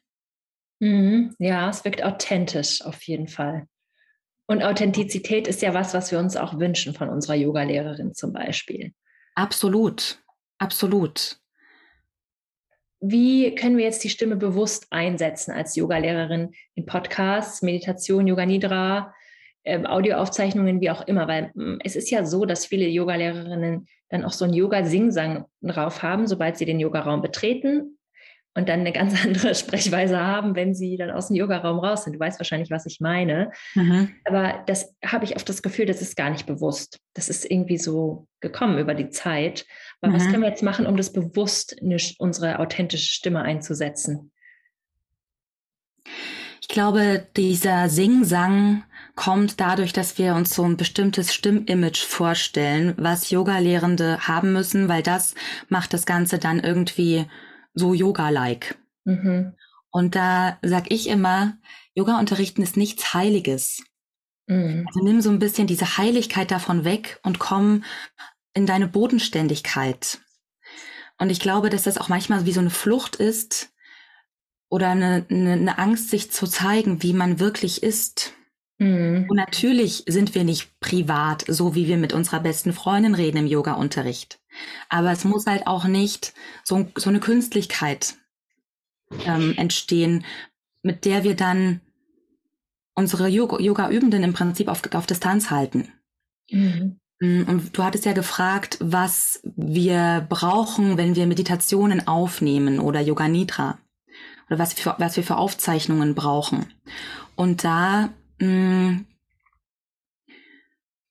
Mhm, 0.81 1.35
ja, 1.39 1.69
es 1.69 1.85
wirkt 1.85 2.03
authentisch 2.03 2.81
auf 2.81 3.03
jeden 3.03 3.29
Fall. 3.29 3.67
Und 4.47 4.63
Authentizität 4.63 5.47
ist 5.47 5.61
ja 5.61 5.75
was, 5.75 5.93
was 5.93 6.11
wir 6.11 6.19
uns 6.19 6.39
auch 6.39 6.59
wünschen 6.59 6.95
von 6.95 7.11
unserer 7.11 7.35
Yogalehrerin 7.35 8.15
zum 8.15 8.33
Beispiel. 8.33 8.95
Absolut, 9.35 10.25
absolut. 10.57 11.37
Wie 13.01 13.55
können 13.57 13.77
wir 13.77 13.85
jetzt 13.85 14.05
die 14.05 14.09
Stimme 14.09 14.37
bewusst 14.37 14.87
einsetzen 14.89 15.53
als 15.53 15.77
Yogalehrerin 15.77 16.55
in 16.77 16.87
Podcasts, 16.87 17.61
Meditation, 17.61 18.27
Yoga 18.27 18.47
Nidra, 18.47 19.13
Audioaufzeichnungen, 19.67 20.81
wie 20.81 20.91
auch 20.91 21.07
immer, 21.07 21.27
weil 21.29 21.51
mm, 21.55 21.79
es 21.85 21.97
ist 21.97 22.11
ja 22.11 22.25
so, 22.25 22.45
dass 22.45 22.67
viele 22.67 22.87
Yogalehrerinnen 22.87 23.87
dann 24.11 24.25
auch 24.25 24.33
so 24.33 24.45
einen 24.45 24.55
Yoga-Singsang 24.55 25.47
drauf 25.63 26.03
haben, 26.03 26.27
sobald 26.27 26.57
sie 26.57 26.67
den 26.67 26.81
Yogaraum 26.81 27.23
betreten 27.23 27.99
und 28.55 28.69
dann 28.69 28.81
eine 28.81 28.93
ganz 28.93 29.15
andere 29.25 29.55
Sprechweise 29.55 30.19
haben, 30.21 30.55
wenn 30.55 30.75
sie 30.75 30.97
dann 30.97 31.11
aus 31.11 31.29
dem 31.29 31.37
Yogaraum 31.37 31.79
raus 31.79 32.05
sind. 32.05 32.15
Du 32.15 32.21
weißt 32.21 32.39
wahrscheinlich, 32.39 32.71
was 32.71 32.87
ich 32.87 33.01
meine. 33.01 33.51
Mhm. 33.75 34.11
Aber 34.25 34.63
das 34.67 34.95
habe 35.05 35.25
ich 35.25 35.37
oft 35.37 35.49
das 35.49 35.63
Gefühl, 35.63 35.87
das 35.87 36.01
ist 36.01 36.17
gar 36.17 36.31
nicht 36.31 36.47
bewusst. 36.47 37.01
Das 37.15 37.29
ist 37.29 37.51
irgendwie 37.51 37.79
so 37.79 38.27
gekommen 38.41 38.79
über 38.79 38.95
die 38.95 39.11
Zeit. 39.11 39.67
Aber 40.01 40.13
mhm. 40.13 40.17
was 40.17 40.25
können 40.25 40.43
wir 40.43 40.49
jetzt 40.49 40.63
machen, 40.63 40.87
um 40.87 40.97
das 40.97 41.13
bewusst 41.13 41.73
in 41.73 41.97
unsere 42.19 42.59
authentische 42.59 43.13
Stimme 43.13 43.43
einzusetzen? 43.43 44.31
Ich 46.61 46.69
glaube, 46.69 47.27
dieser 47.37 47.89
Singsang 47.89 48.85
kommt 49.17 49.61
dadurch, 49.61 49.93
dass 49.93 50.19
wir 50.19 50.35
uns 50.35 50.55
so 50.55 50.65
ein 50.65 50.77
bestimmtes 50.77 51.33
Stimmimage 51.33 52.05
vorstellen, 52.07 52.95
was 52.97 53.31
Yoga-Lehrende 53.31 54.27
haben 54.27 54.53
müssen, 54.53 54.89
weil 54.89 55.03
das 55.03 55.35
macht 55.69 55.93
das 55.93 56.07
Ganze 56.07 56.39
dann 56.39 56.61
irgendwie 56.61 57.27
so 57.75 57.95
Yoga-like. 57.95 58.77
Mhm. 59.05 59.55
Und 59.91 60.17
da 60.17 60.59
sag 60.63 60.91
ich 60.91 61.09
immer, 61.09 61.57
Yoga 61.95 62.19
unterrichten 62.19 62.63
ist 62.63 62.77
nichts 62.77 63.15
Heiliges. 63.15 63.85
Mhm. 64.47 64.85
Also 64.89 65.05
nimm 65.05 65.21
so 65.21 65.31
ein 65.31 65.39
bisschen 65.39 65.67
diese 65.67 65.97
Heiligkeit 65.97 66.51
davon 66.51 66.85
weg 66.85 67.21
und 67.23 67.39
komm 67.39 67.85
in 68.55 68.67
deine 68.67 68.89
Bodenständigkeit. 68.89 70.21
Und 71.19 71.31
ich 71.31 71.41
glaube, 71.41 71.71
dass 71.71 71.85
das 71.85 71.99
auch 71.99 72.09
manchmal 72.09 72.45
wie 72.47 72.53
so 72.53 72.61
eine 72.61 72.71
Flucht 72.71 73.17
ist 73.17 73.73
oder 74.69 74.91
eine, 74.91 75.27
eine, 75.31 75.53
eine 75.53 75.79
Angst, 75.79 76.11
sich 76.11 76.33
zu 76.33 76.47
zeigen, 76.47 77.03
wie 77.03 77.13
man 77.13 77.39
wirklich 77.39 77.83
ist. 77.83 78.33
Mhm. 78.79 79.27
Und 79.29 79.37
natürlich 79.37 80.05
sind 80.07 80.35
wir 80.35 80.45
nicht 80.45 80.79
privat, 80.81 81.45
so 81.47 81.75
wie 81.75 81.87
wir 81.87 81.97
mit 81.97 82.13
unserer 82.13 82.41
besten 82.41 82.73
Freundin 82.73 83.15
reden 83.15 83.39
im 83.39 83.47
Yoga-Unterricht. 83.47 84.41
Aber 84.89 85.13
es 85.13 85.25
muss 85.25 85.47
halt 85.47 85.67
auch 85.67 85.85
nicht 85.85 86.35
so, 86.65 86.87
so 86.97 87.11
eine 87.11 87.21
Künstlichkeit 87.21 88.15
ähm, 89.27 89.55
entstehen, 89.57 90.25
mit 90.83 91.05
der 91.05 91.25
wir 91.25 91.35
dann 91.37 91.81
unsere 92.95 93.29
Yoga-Übenden 93.29 94.23
im 94.23 94.33
Prinzip 94.33 94.69
auf, 94.69 94.83
auf 94.95 95.07
Distanz 95.07 95.51
halten. 95.51 95.89
Mhm. 96.51 97.01
Mm, 97.21 97.43
und 97.43 97.77
du 97.77 97.83
hattest 97.83 98.05
ja 98.05 98.13
gefragt, 98.13 98.79
was 98.81 99.41
wir 99.57 100.27
brauchen, 100.29 100.97
wenn 100.97 101.17
wir 101.17 101.27
Meditationen 101.27 102.07
aufnehmen 102.07 102.81
oder 102.81 103.01
Yoga 103.01 103.29
Nidra. 103.29 103.79
Oder 104.49 104.59
was, 104.59 104.75
für, 104.75 104.95
was 104.99 105.17
wir 105.17 105.23
für 105.23 105.39
Aufzeichnungen 105.39 106.15
brauchen. 106.15 106.67
Und 107.35 107.65
da 107.65 108.11
mh, 108.39 108.47
mm, 108.47 109.07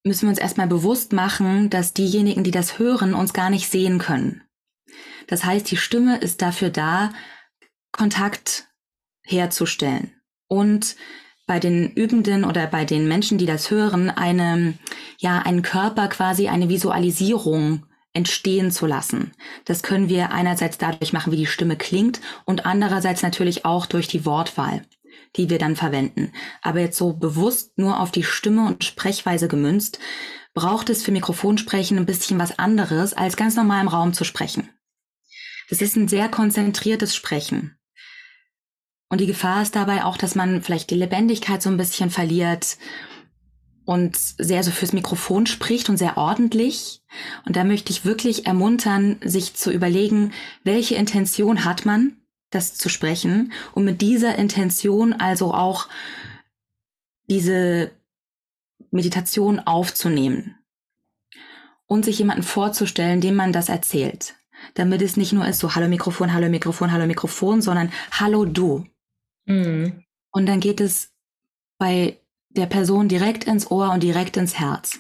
müssen 0.04 0.24
wir 0.24 0.30
uns 0.30 0.40
erstmal 0.40 0.68
bewusst 0.68 1.14
machen, 1.14 1.70
dass 1.70 1.94
diejenigen, 1.94 2.44
die 2.44 2.52
das 2.52 2.78
hören, 2.80 3.14
uns 3.14 3.34
gar 3.34 3.50
nicht 3.50 3.70
sehen 3.70 4.00
können. 4.00 4.44
Das 5.28 5.46
heißt, 5.46 5.70
die 5.72 5.78
Stimme 5.78 6.18
ist 6.18 6.42
dafür 6.42 6.70
da, 6.70 7.14
Kontakt 7.92 8.68
herzustellen 9.24 10.12
und 10.48 10.96
bei 11.46 11.60
den 11.60 11.92
Übenden 11.92 12.46
oder 12.46 12.68
bei 12.68 12.86
den 12.86 13.08
Menschen, 13.08 13.38
die 13.38 13.46
das 13.46 13.70
hören, 13.70 14.10
eine, 14.10 14.78
ja, 15.18 15.40
einen 15.40 15.62
Körper 15.62 16.08
quasi 16.08 16.48
eine 16.48 16.70
Visualisierung 16.70 17.86
entstehen 18.14 18.72
zu 18.72 18.86
lassen. 18.86 19.32
Das 19.66 19.84
können 19.84 20.08
wir 20.08 20.32
einerseits 20.32 20.78
dadurch 20.78 21.14
machen, 21.14 21.32
wie 21.32 21.38
die 21.38 21.48
Stimme 21.48 21.76
klingt 21.76 22.22
und 22.46 22.66
andererseits 22.66 23.24
natürlich 23.24 23.66
auch 23.66 23.86
durch 23.86 24.08
die 24.08 24.26
Wortwahl, 24.26 24.86
die 25.36 25.50
wir 25.50 25.60
dann 25.60 25.76
verwenden. 25.76 26.32
Aber 26.62 26.80
jetzt 26.80 26.98
so 26.98 27.14
bewusst 27.14 27.78
nur 27.78 28.00
auf 28.00 28.12
die 28.12 28.24
Stimme 28.24 28.68
und 28.68 28.84
Sprechweise 28.84 29.48
gemünzt, 29.48 30.00
braucht 30.54 30.90
es 30.90 31.04
für 31.04 31.12
Mikrofonsprechen 31.12 31.98
ein 31.98 32.06
bisschen 32.06 32.40
was 32.40 32.60
anderes, 32.60 33.14
als 33.14 33.38
ganz 33.38 33.56
normal 33.56 33.82
im 33.82 33.88
Raum 33.88 34.14
zu 34.14 34.24
sprechen. 34.24 34.70
Das 35.70 35.82
ist 35.82 35.96
ein 35.96 36.08
sehr 36.08 36.30
konzentriertes 36.30 37.16
Sprechen. 37.16 37.78
Und 39.10 39.22
die 39.22 39.28
Gefahr 39.28 39.62
ist 39.62 39.76
dabei 39.76 40.04
auch, 40.06 40.18
dass 40.18 40.36
man 40.36 40.62
vielleicht 40.62 40.90
die 40.90 40.96
Lebendigkeit 40.96 41.62
so 41.62 41.70
ein 41.70 41.78
bisschen 41.78 42.10
verliert 42.10 42.78
und 43.86 44.18
sehr 44.18 44.64
so 44.64 44.72
fürs 44.72 44.94
Mikrofon 44.94 45.46
spricht 45.46 45.90
und 45.90 45.98
sehr 45.98 46.18
ordentlich. 46.18 47.04
Und 47.46 47.56
da 47.56 47.64
möchte 47.64 47.92
ich 47.92 48.06
wirklich 48.06 48.46
ermuntern, 48.48 49.18
sich 49.24 49.56
zu 49.56 49.72
überlegen, 49.72 50.34
welche 50.64 50.96
Intention 50.96 51.66
hat 51.66 51.86
man, 51.86 52.18
das 52.54 52.76
zu 52.76 52.90
sprechen 52.90 53.52
und 53.74 53.86
mit 53.86 54.02
dieser 54.02 54.38
Intention 54.38 55.14
also 55.14 55.54
auch 55.54 55.88
diese 57.30 57.92
Meditation 58.92 59.60
aufzunehmen 59.60 60.56
und 61.86 62.06
sich 62.06 62.20
jemanden 62.20 62.44
vorzustellen, 62.44 63.22
dem 63.22 63.36
man 63.36 63.54
das 63.54 63.70
erzählt. 63.70 64.36
Damit 64.76 65.02
es 65.02 65.18
nicht 65.18 65.34
nur 65.34 65.48
ist 65.48 65.60
so 65.60 65.76
Hallo 65.76 65.88
Mikrofon, 65.88 66.34
Hallo 66.34 66.50
Mikrofon, 66.50 66.92
Hallo 66.92 67.06
Mikrofon, 67.06 67.62
sondern 67.62 67.92
Hallo 68.12 68.46
du. 68.46 68.86
Mhm. 69.46 70.04
Und 70.32 70.46
dann 70.46 70.60
geht 70.60 70.80
es 70.80 71.12
bei 71.78 72.20
der 72.50 72.68
Person 72.68 73.10
direkt 73.10 73.44
ins 73.46 73.70
Ohr 73.70 73.92
und 73.92 74.04
direkt 74.04 74.38
ins 74.38 74.60
Herz. 74.60 75.00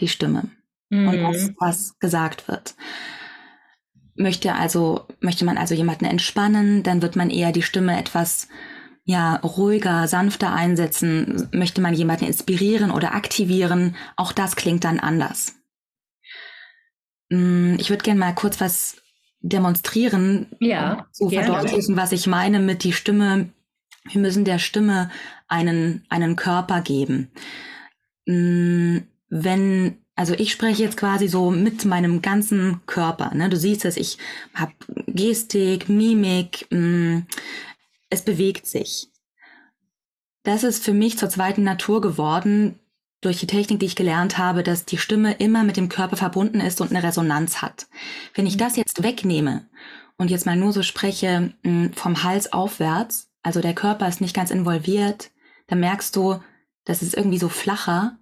Die 0.00 0.08
Stimme. 0.08 0.50
Mhm. 0.90 1.08
Und 1.08 1.22
das, 1.22 1.50
was 1.58 1.98
gesagt 1.98 2.48
wird. 2.48 2.74
Möchte 4.18 4.54
also, 4.54 5.06
möchte 5.20 5.44
man 5.44 5.56
also 5.56 5.74
jemanden 5.74 6.04
entspannen, 6.04 6.82
dann 6.82 7.02
wird 7.02 7.14
man 7.16 7.30
eher 7.30 7.52
die 7.52 7.62
Stimme 7.62 7.98
etwas 7.98 8.48
ja, 9.04 9.36
ruhiger, 9.36 10.06
sanfter 10.06 10.52
einsetzen. 10.52 11.48
Möchte 11.52 11.80
man 11.80 11.94
jemanden 11.94 12.26
inspirieren 12.26 12.90
oder 12.90 13.14
aktivieren, 13.14 13.96
auch 14.16 14.32
das 14.32 14.54
klingt 14.54 14.84
dann 14.84 15.00
anders. 15.00 15.54
Mm, 17.30 17.76
ich 17.78 17.88
würde 17.88 18.02
gerne 18.02 18.20
mal 18.20 18.34
kurz 18.34 18.60
was 18.60 19.00
demonstrieren, 19.40 20.48
ja, 20.60 20.92
um 20.92 21.04
zu 21.12 21.30
verdeutlichen, 21.30 21.96
was 21.96 22.12
ich 22.12 22.26
meine 22.26 22.58
mit 22.58 22.84
die 22.84 22.92
Stimme. 22.92 23.48
Wir 24.10 24.20
müssen 24.20 24.44
der 24.44 24.58
Stimme 24.58 25.10
einen, 25.46 26.04
einen 26.08 26.36
Körper 26.36 26.80
geben. 26.80 27.30
Mm, 28.26 28.98
wenn, 29.30 29.98
also 30.18 30.34
ich 30.34 30.50
spreche 30.50 30.82
jetzt 30.82 30.96
quasi 30.96 31.28
so 31.28 31.52
mit 31.52 31.84
meinem 31.84 32.22
ganzen 32.22 32.80
Körper. 32.86 33.32
Ne? 33.36 33.48
Du 33.48 33.56
siehst 33.56 33.84
es, 33.84 33.96
ich 33.96 34.18
habe 34.52 34.72
Gestik, 35.06 35.88
Mimik, 35.88 36.66
mm, 36.70 37.20
es 38.10 38.22
bewegt 38.22 38.66
sich. 38.66 39.12
Das 40.42 40.64
ist 40.64 40.84
für 40.84 40.92
mich 40.92 41.18
zur 41.18 41.28
zweiten 41.28 41.62
Natur 41.62 42.00
geworden, 42.00 42.80
durch 43.20 43.38
die 43.38 43.46
Technik, 43.46 43.78
die 43.78 43.86
ich 43.86 43.94
gelernt 43.94 44.38
habe, 44.38 44.64
dass 44.64 44.84
die 44.84 44.98
Stimme 44.98 45.34
immer 45.34 45.62
mit 45.62 45.76
dem 45.76 45.88
Körper 45.88 46.16
verbunden 46.16 46.58
ist 46.58 46.80
und 46.80 46.90
eine 46.90 47.04
Resonanz 47.04 47.62
hat. 47.62 47.86
Wenn 48.34 48.46
ich 48.48 48.56
das 48.56 48.74
jetzt 48.74 49.04
wegnehme 49.04 49.68
und 50.16 50.32
jetzt 50.32 50.46
mal 50.46 50.56
nur 50.56 50.72
so 50.72 50.82
spreche 50.82 51.54
hm, 51.62 51.92
vom 51.92 52.24
Hals 52.24 52.52
aufwärts, 52.52 53.30
also 53.44 53.60
der 53.60 53.74
Körper 53.74 54.08
ist 54.08 54.20
nicht 54.20 54.34
ganz 54.34 54.50
involviert, 54.50 55.30
dann 55.68 55.78
merkst 55.78 56.16
du, 56.16 56.40
das 56.86 57.02
ist 57.02 57.14
irgendwie 57.14 57.38
so 57.38 57.48
flacher, 57.48 58.18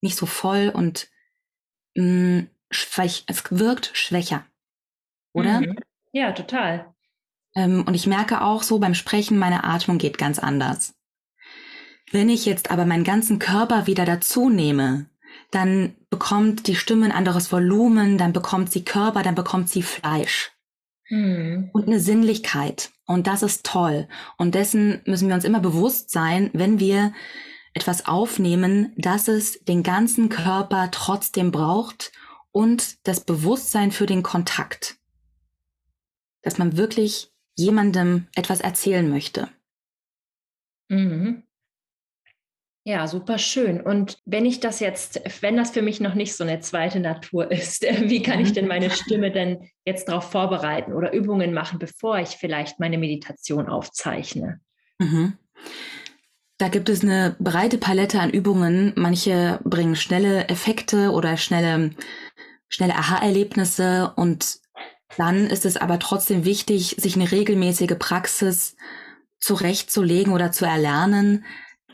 nicht 0.00 0.16
so 0.16 0.26
voll 0.26 0.72
und 0.74 1.08
mh, 1.96 2.02
hm, 2.02 2.50
schwäch, 2.70 3.24
es 3.26 3.44
wirkt 3.50 3.90
schwächer. 3.94 4.44
Oder? 5.32 5.60
Mhm. 5.60 5.78
Ja, 6.12 6.32
total. 6.32 6.94
Ähm, 7.54 7.84
und 7.86 7.94
ich 7.94 8.06
merke 8.06 8.42
auch 8.42 8.62
so 8.62 8.78
beim 8.78 8.94
Sprechen, 8.94 9.38
meine 9.38 9.64
Atmung 9.64 9.98
geht 9.98 10.18
ganz 10.18 10.38
anders. 10.38 10.94
Wenn 12.12 12.28
ich 12.28 12.46
jetzt 12.46 12.70
aber 12.70 12.86
meinen 12.86 13.04
ganzen 13.04 13.38
Körper 13.38 13.86
wieder 13.86 14.04
dazu 14.04 14.48
nehme, 14.48 15.06
dann 15.50 15.96
bekommt 16.10 16.66
die 16.66 16.76
Stimme 16.76 17.06
ein 17.06 17.12
anderes 17.12 17.50
Volumen, 17.52 18.18
dann 18.18 18.32
bekommt 18.32 18.70
sie 18.70 18.84
Körper, 18.84 19.22
dann 19.22 19.34
bekommt 19.34 19.68
sie 19.68 19.82
Fleisch. 19.82 20.52
Hm. 21.08 21.70
Und 21.72 21.86
eine 21.86 22.00
Sinnlichkeit. 22.00 22.90
Und 23.06 23.26
das 23.26 23.42
ist 23.42 23.64
toll. 23.64 24.08
Und 24.38 24.54
dessen 24.54 25.00
müssen 25.04 25.28
wir 25.28 25.34
uns 25.34 25.44
immer 25.44 25.60
bewusst 25.60 26.10
sein, 26.10 26.50
wenn 26.52 26.80
wir 26.80 27.12
etwas 27.76 28.06
aufnehmen, 28.06 28.94
dass 28.96 29.28
es 29.28 29.62
den 29.64 29.82
ganzen 29.82 30.30
Körper 30.30 30.88
trotzdem 30.90 31.52
braucht 31.52 32.10
und 32.50 33.06
das 33.06 33.20
Bewusstsein 33.20 33.92
für 33.92 34.06
den 34.06 34.22
Kontakt. 34.22 34.96
Dass 36.40 36.56
man 36.56 36.78
wirklich 36.78 37.30
jemandem 37.54 38.28
etwas 38.34 38.62
erzählen 38.62 39.10
möchte. 39.10 39.50
Mhm. 40.88 41.42
Ja, 42.84 43.08
super 43.08 43.36
schön. 43.36 43.80
Und 43.80 44.22
wenn 44.24 44.46
ich 44.46 44.60
das 44.60 44.80
jetzt, 44.80 45.20
wenn 45.42 45.56
das 45.56 45.72
für 45.72 45.82
mich 45.82 46.00
noch 46.00 46.14
nicht 46.14 46.34
so 46.34 46.44
eine 46.44 46.60
zweite 46.60 47.00
Natur 47.00 47.50
ist, 47.50 47.82
wie 47.82 48.22
kann 48.22 48.40
ich 48.40 48.54
denn 48.54 48.68
meine 48.68 48.90
Stimme 48.90 49.30
denn 49.30 49.68
jetzt 49.84 50.08
darauf 50.08 50.30
vorbereiten 50.30 50.94
oder 50.94 51.12
Übungen 51.12 51.52
machen, 51.52 51.78
bevor 51.78 52.20
ich 52.20 52.28
vielleicht 52.28 52.80
meine 52.80 52.96
Meditation 52.96 53.68
aufzeichne? 53.68 54.60
Mhm. 54.98 55.36
Da 56.58 56.68
gibt 56.68 56.88
es 56.88 57.02
eine 57.02 57.36
breite 57.38 57.78
Palette 57.78 58.20
an 58.20 58.30
Übungen. 58.30 58.92
Manche 58.96 59.60
bringen 59.64 59.96
schnelle 59.96 60.48
Effekte 60.48 61.10
oder 61.10 61.36
schnelle, 61.36 61.90
schnelle 62.68 62.94
Aha-Erlebnisse 62.94 64.12
und 64.16 64.60
dann 65.16 65.46
ist 65.46 65.64
es 65.66 65.76
aber 65.76 65.98
trotzdem 65.98 66.44
wichtig, 66.44 66.96
sich 66.98 67.14
eine 67.16 67.30
regelmäßige 67.30 67.96
Praxis 67.98 68.76
zurechtzulegen 69.38 70.32
oder 70.32 70.50
zu 70.50 70.64
erlernen, 70.64 71.44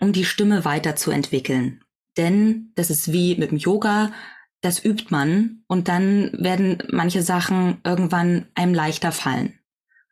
um 0.00 0.12
die 0.12 0.24
Stimme 0.24 0.64
weiterzuentwickeln. 0.64 1.84
Denn 2.16 2.72
das 2.74 2.90
ist 2.90 3.12
wie 3.12 3.36
mit 3.36 3.50
dem 3.50 3.58
Yoga, 3.58 4.12
das 4.60 4.84
übt 4.84 5.06
man 5.10 5.64
und 5.66 5.88
dann 5.88 6.32
werden 6.34 6.82
manche 6.90 7.22
Sachen 7.22 7.80
irgendwann 7.84 8.46
einem 8.54 8.74
leichter 8.74 9.12
fallen. 9.12 9.58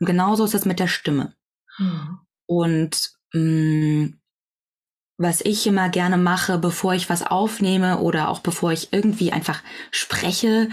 Und 0.00 0.06
genauso 0.06 0.44
ist 0.44 0.54
es 0.54 0.64
mit 0.64 0.80
der 0.80 0.88
Stimme. 0.88 1.34
Mhm. 1.78 2.18
Und 2.46 3.12
mh, 3.32 3.40
mm, 3.40 4.19
was 5.20 5.42
ich 5.42 5.66
immer 5.66 5.90
gerne 5.90 6.16
mache, 6.16 6.56
bevor 6.56 6.94
ich 6.94 7.10
was 7.10 7.22
aufnehme 7.22 7.98
oder 7.98 8.30
auch 8.30 8.38
bevor 8.40 8.72
ich 8.72 8.88
irgendwie 8.90 9.32
einfach 9.32 9.62
spreche, 9.90 10.70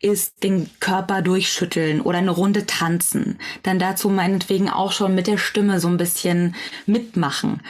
ist 0.00 0.42
den 0.42 0.68
Körper 0.80 1.22
durchschütteln 1.22 2.00
oder 2.00 2.18
eine 2.18 2.32
Runde 2.32 2.66
tanzen. 2.66 3.38
Dann 3.62 3.78
dazu 3.78 4.08
meinetwegen 4.08 4.68
auch 4.68 4.90
schon 4.90 5.14
mit 5.14 5.28
der 5.28 5.38
Stimme 5.38 5.78
so 5.78 5.86
ein 5.86 5.96
bisschen 5.96 6.56
mitmachen. 6.86 7.60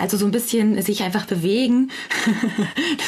Also 0.00 0.16
so 0.16 0.26
ein 0.26 0.32
bisschen 0.32 0.82
sich 0.82 1.04
einfach 1.04 1.26
bewegen. 1.26 1.92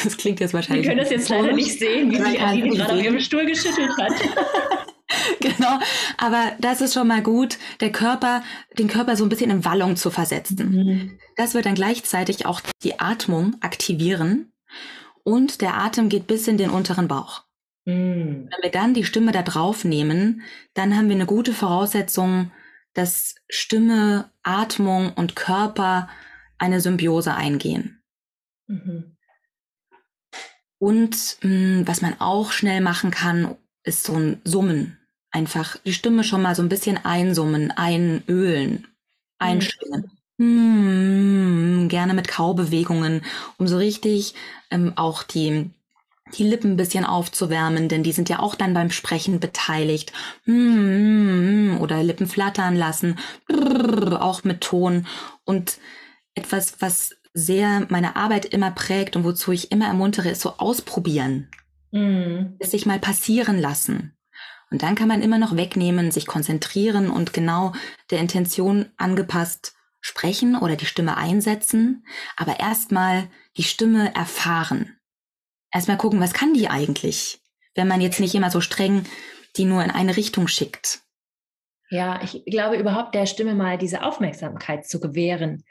Das 0.03 0.15
klingt 0.15 0.39
jetzt 0.39 0.53
wahrscheinlich. 0.53 0.85
Wir 0.85 0.91
können 0.91 1.01
das 1.03 1.11
jetzt 1.11 1.27
leider 1.27 1.51
nicht 1.51 1.77
sehen, 1.77 2.11
wie 2.11 2.17
sich 2.17 2.39
Aline 2.41 2.69
gerade 2.69 2.93
auf 2.93 3.03
ihrem 3.03 3.19
Stuhl 3.19 3.45
geschüttelt 3.45 3.89
hat. 3.97 4.13
genau. 5.39 5.79
Aber 6.17 6.51
das 6.59 6.81
ist 6.81 6.93
schon 6.93 7.07
mal 7.07 7.21
gut, 7.21 7.57
der 7.79 7.91
Körper, 7.91 8.43
den 8.77 8.87
Körper 8.87 9.15
so 9.15 9.23
ein 9.23 9.29
bisschen 9.29 9.51
in 9.51 9.65
Wallung 9.65 9.95
zu 9.95 10.09
versetzen. 10.09 10.69
Mhm. 10.69 11.19
Das 11.35 11.53
wird 11.53 11.65
dann 11.65 11.75
gleichzeitig 11.75 12.45
auch 12.45 12.61
die 12.83 12.99
Atmung 12.99 13.55
aktivieren 13.61 14.51
und 15.23 15.61
der 15.61 15.75
Atem 15.75 16.09
geht 16.09 16.27
bis 16.27 16.47
in 16.47 16.57
den 16.57 16.69
unteren 16.69 17.07
Bauch. 17.07 17.43
Mhm. 17.85 18.49
Wenn 18.49 18.63
wir 18.63 18.71
dann 18.71 18.93
die 18.93 19.03
Stimme 19.03 19.31
da 19.31 19.43
drauf 19.43 19.83
nehmen, 19.85 20.41
dann 20.73 20.95
haben 20.95 21.09
wir 21.09 21.15
eine 21.15 21.25
gute 21.25 21.53
Voraussetzung, 21.53 22.51
dass 22.93 23.35
Stimme, 23.47 24.31
Atmung 24.41 25.13
und 25.13 25.35
Körper 25.35 26.09
eine 26.57 26.81
Symbiose 26.81 27.35
eingehen. 27.35 28.01
Mhm. 28.67 29.17
Und 30.79 31.37
mh, 31.41 31.49
hm, 31.49 31.87
was 31.87 32.01
man 32.01 32.19
auch 32.19 32.51
schnell 32.51 32.81
machen 32.81 33.11
kann, 33.11 33.55
ist 33.83 34.03
so 34.03 34.13
ein 34.13 34.41
Summen. 34.43 34.97
Einfach 35.31 35.77
die 35.85 35.93
Stimme 35.93 36.23
schon 36.23 36.41
mal 36.41 36.55
so 36.55 36.61
ein 36.61 36.69
bisschen 36.69 36.97
einsummen, 37.03 37.71
einölen, 37.71 38.87
einschwingen. 39.39 40.03
Mhm. 40.03 40.17
Mm, 40.39 41.87
gerne 41.89 42.13
mit 42.13 42.27
Kaubewegungen, 42.27 43.23
um 43.57 43.67
so 43.67 43.77
richtig 43.77 44.35
ähm, 44.69 44.93
auch 44.95 45.23
die, 45.23 45.71
die 46.37 46.43
Lippen 46.43 46.73
ein 46.73 46.77
bisschen 46.77 47.05
aufzuwärmen, 47.05 47.89
denn 47.89 48.03
die 48.03 48.11
sind 48.11 48.29
ja 48.29 48.39
auch 48.39 48.53
dann 48.53 48.75
beim 48.75 48.91
Sprechen 48.91 49.39
beteiligt. 49.39 50.13
Mm, 50.45 51.77
oder 51.79 52.03
Lippen 52.03 52.27
flattern 52.27 52.75
lassen, 52.75 53.17
auch 54.19 54.43
mit 54.43 54.61
Ton. 54.61 55.07
Und 55.43 55.79
etwas, 56.35 56.75
was 56.81 57.15
sehr 57.33 57.85
meine 57.89 58.15
Arbeit 58.15 58.45
immer 58.45 58.71
prägt 58.71 59.15
und 59.15 59.23
wozu 59.23 59.51
ich 59.51 59.71
immer 59.71 59.87
ermuntere, 59.87 60.29
ist 60.29 60.41
so 60.41 60.53
ausprobieren. 60.57 61.49
Mhm. 61.91 62.55
Es 62.59 62.71
sich 62.71 62.85
mal 62.85 62.99
passieren 62.99 63.59
lassen. 63.59 64.16
Und 64.69 64.83
dann 64.83 64.95
kann 64.95 65.07
man 65.07 65.21
immer 65.21 65.37
noch 65.37 65.55
wegnehmen, 65.55 66.11
sich 66.11 66.27
konzentrieren 66.27 67.09
und 67.09 67.33
genau 67.33 67.73
der 68.11 68.19
Intention 68.19 68.91
angepasst 68.97 69.75
sprechen 70.01 70.57
oder 70.57 70.75
die 70.75 70.85
Stimme 70.85 71.17
einsetzen, 71.17 72.05
aber 72.35 72.59
erstmal 72.59 73.29
die 73.57 73.63
Stimme 73.63 74.13
erfahren. 74.13 74.97
Erstmal 75.71 75.97
gucken, 75.97 76.19
was 76.19 76.33
kann 76.33 76.53
die 76.53 76.69
eigentlich, 76.69 77.41
wenn 77.75 77.87
man 77.87 78.01
jetzt 78.01 78.19
nicht 78.19 78.35
immer 78.35 78.51
so 78.51 78.61
streng 78.61 79.05
die 79.57 79.65
nur 79.65 79.83
in 79.83 79.91
eine 79.91 80.15
Richtung 80.15 80.47
schickt. 80.47 81.01
Ja, 81.89 82.19
ich 82.21 82.43
glaube 82.45 82.77
überhaupt 82.77 83.15
der 83.15 83.25
Stimme 83.25 83.55
mal 83.55 83.77
diese 83.77 84.03
Aufmerksamkeit 84.03 84.85
zu 84.85 84.99
gewähren, 84.99 85.63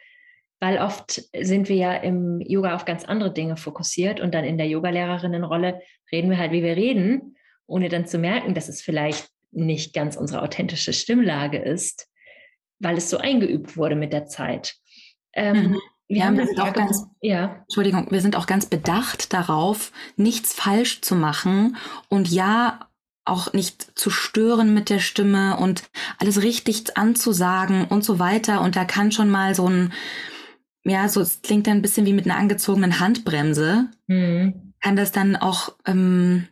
weil 0.60 0.78
oft 0.78 1.22
sind 1.38 1.68
wir 1.68 1.76
ja 1.76 1.94
im 1.94 2.40
Yoga 2.40 2.74
auf 2.74 2.86
ganz 2.86 3.04
andere 3.04 3.32
Dinge 3.32 3.56
fokussiert 3.56 4.20
und 4.20 4.34
dann 4.34 4.44
in 4.44 4.56
der 4.56 4.66
Yogalehrerinnenrolle 4.66 5.80
reden 6.10 6.30
wir 6.30 6.38
halt, 6.38 6.52
wie 6.52 6.62
wir 6.62 6.76
reden, 6.76 7.35
ohne 7.66 7.88
dann 7.88 8.06
zu 8.06 8.18
merken, 8.18 8.54
dass 8.54 8.68
es 8.68 8.82
vielleicht 8.82 9.28
nicht 9.52 9.94
ganz 9.94 10.16
unsere 10.16 10.42
authentische 10.42 10.92
Stimmlage 10.92 11.58
ist, 11.58 12.08
weil 12.78 12.96
es 12.96 13.10
so 13.10 13.18
eingeübt 13.18 13.76
wurde 13.76 13.96
mit 13.96 14.12
der 14.12 14.26
Zeit. 14.26 14.76
Ähm, 15.32 15.70
mhm. 15.70 15.80
Wir 16.08 16.18
ja, 16.18 16.24
haben 16.26 16.38
wir 16.38 16.46
sind 16.46 16.60
auch 16.60 16.72
ganz, 16.72 17.04
ja. 17.20 17.56
Entschuldigung, 17.62 18.06
wir 18.10 18.20
sind 18.20 18.36
auch 18.36 18.46
ganz 18.46 18.66
bedacht 18.66 19.32
darauf, 19.32 19.90
nichts 20.16 20.54
falsch 20.54 21.00
zu 21.00 21.16
machen 21.16 21.76
und 22.08 22.28
ja, 22.28 22.88
auch 23.24 23.52
nicht 23.52 23.98
zu 23.98 24.08
stören 24.08 24.72
mit 24.72 24.88
der 24.88 25.00
Stimme 25.00 25.56
und 25.56 25.82
alles 26.18 26.42
richtig 26.42 26.96
anzusagen 26.96 27.84
und 27.86 28.04
so 28.04 28.20
weiter. 28.20 28.60
Und 28.60 28.76
da 28.76 28.84
kann 28.84 29.10
schon 29.10 29.28
mal 29.28 29.54
so 29.56 29.68
ein, 29.68 29.92
ja, 30.84 31.08
so 31.08 31.20
es 31.20 31.42
klingt 31.42 31.66
dann 31.66 31.78
ein 31.78 31.82
bisschen 31.82 32.06
wie 32.06 32.12
mit 32.12 32.26
einer 32.26 32.38
angezogenen 32.38 33.00
Handbremse, 33.00 33.88
mhm. 34.06 34.74
kann 34.80 34.94
das 34.94 35.10
dann 35.10 35.34
auch 35.34 35.74
ähm, 35.86 36.46